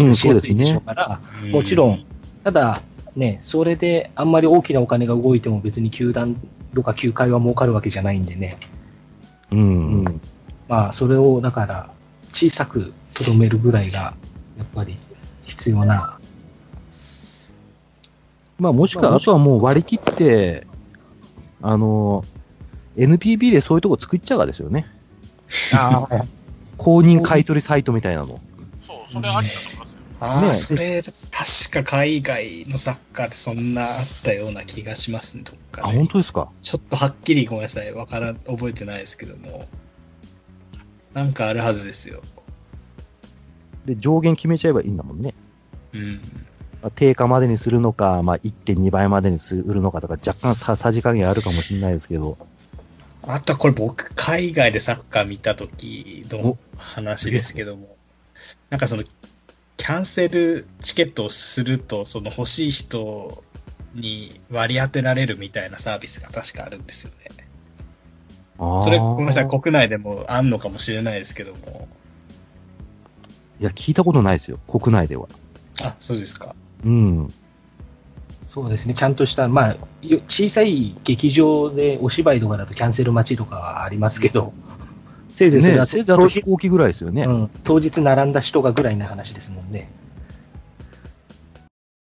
[0.00, 1.20] うんしやすいでしょうから、
[1.52, 2.04] もちろん、
[2.42, 2.82] ただ、
[3.16, 6.36] ね、それであんまり大きなお金が動いても別に球団
[6.74, 8.56] とか球界は儲かるわけじゃないんでね、
[9.50, 9.58] うん。
[9.58, 10.20] うん
[10.68, 11.90] まあ、それをだから、
[12.30, 14.14] 小さくとどめるぐらいが、
[14.56, 14.96] やっぱり
[15.44, 16.18] 必要な。
[18.58, 20.66] まあもしくは、あとはもう割り切って、
[21.60, 22.24] あの、
[22.96, 24.86] NPB でそういうとこ作っちゃうかですよね。
[25.74, 26.24] ああ、
[26.78, 28.40] 公認買取サイトみたいなの。
[28.86, 29.91] そう、それありだと思いますよ。
[30.24, 35.98] ああ、ねそれ、確か海外のサッカーでそんなあったような気がしますね、どっあ、かで。
[35.98, 36.48] 本当ですか？
[36.62, 39.66] ちょっとはっきりごめんなさい、わからん、覚えてないですけども。
[41.12, 42.22] なんかあるはずですよ。
[43.84, 45.34] で、上限決めちゃえばいいんだもんね。
[45.92, 46.20] うん。
[46.82, 52.38] まあ定価までにするのか、まあ1.2倍までにするのかとか、若干ささじ加減あるかもしれないですけど、
[53.26, 57.96] あとはこれ僕、海外でサッカー見た時の話ですけども、
[58.70, 59.04] なんかその、
[59.82, 63.42] キャンセルチケットをすると、その欲しい人
[63.94, 67.48] に割り当てられるみたいなサービスが確かあるんですよね。
[68.80, 71.88] それ、ごめんなさい、国内でもあんのかもしれないですけども。
[73.58, 75.26] いや、聞いたことないですよ、国内では。
[75.82, 76.54] あ、そうですか。
[76.84, 77.34] うん。
[78.44, 84.52] そうですね、ちゃんとした、まあ、よ小さい劇場でお芝居とかだとキャンセル待ちとかはありますけど、
[85.32, 87.24] せいぜいそれはね、せいぜいあと飛行機ぐらいですよね。
[87.24, 89.90] うん、当日並んだ人がぐらいな話ですもんね。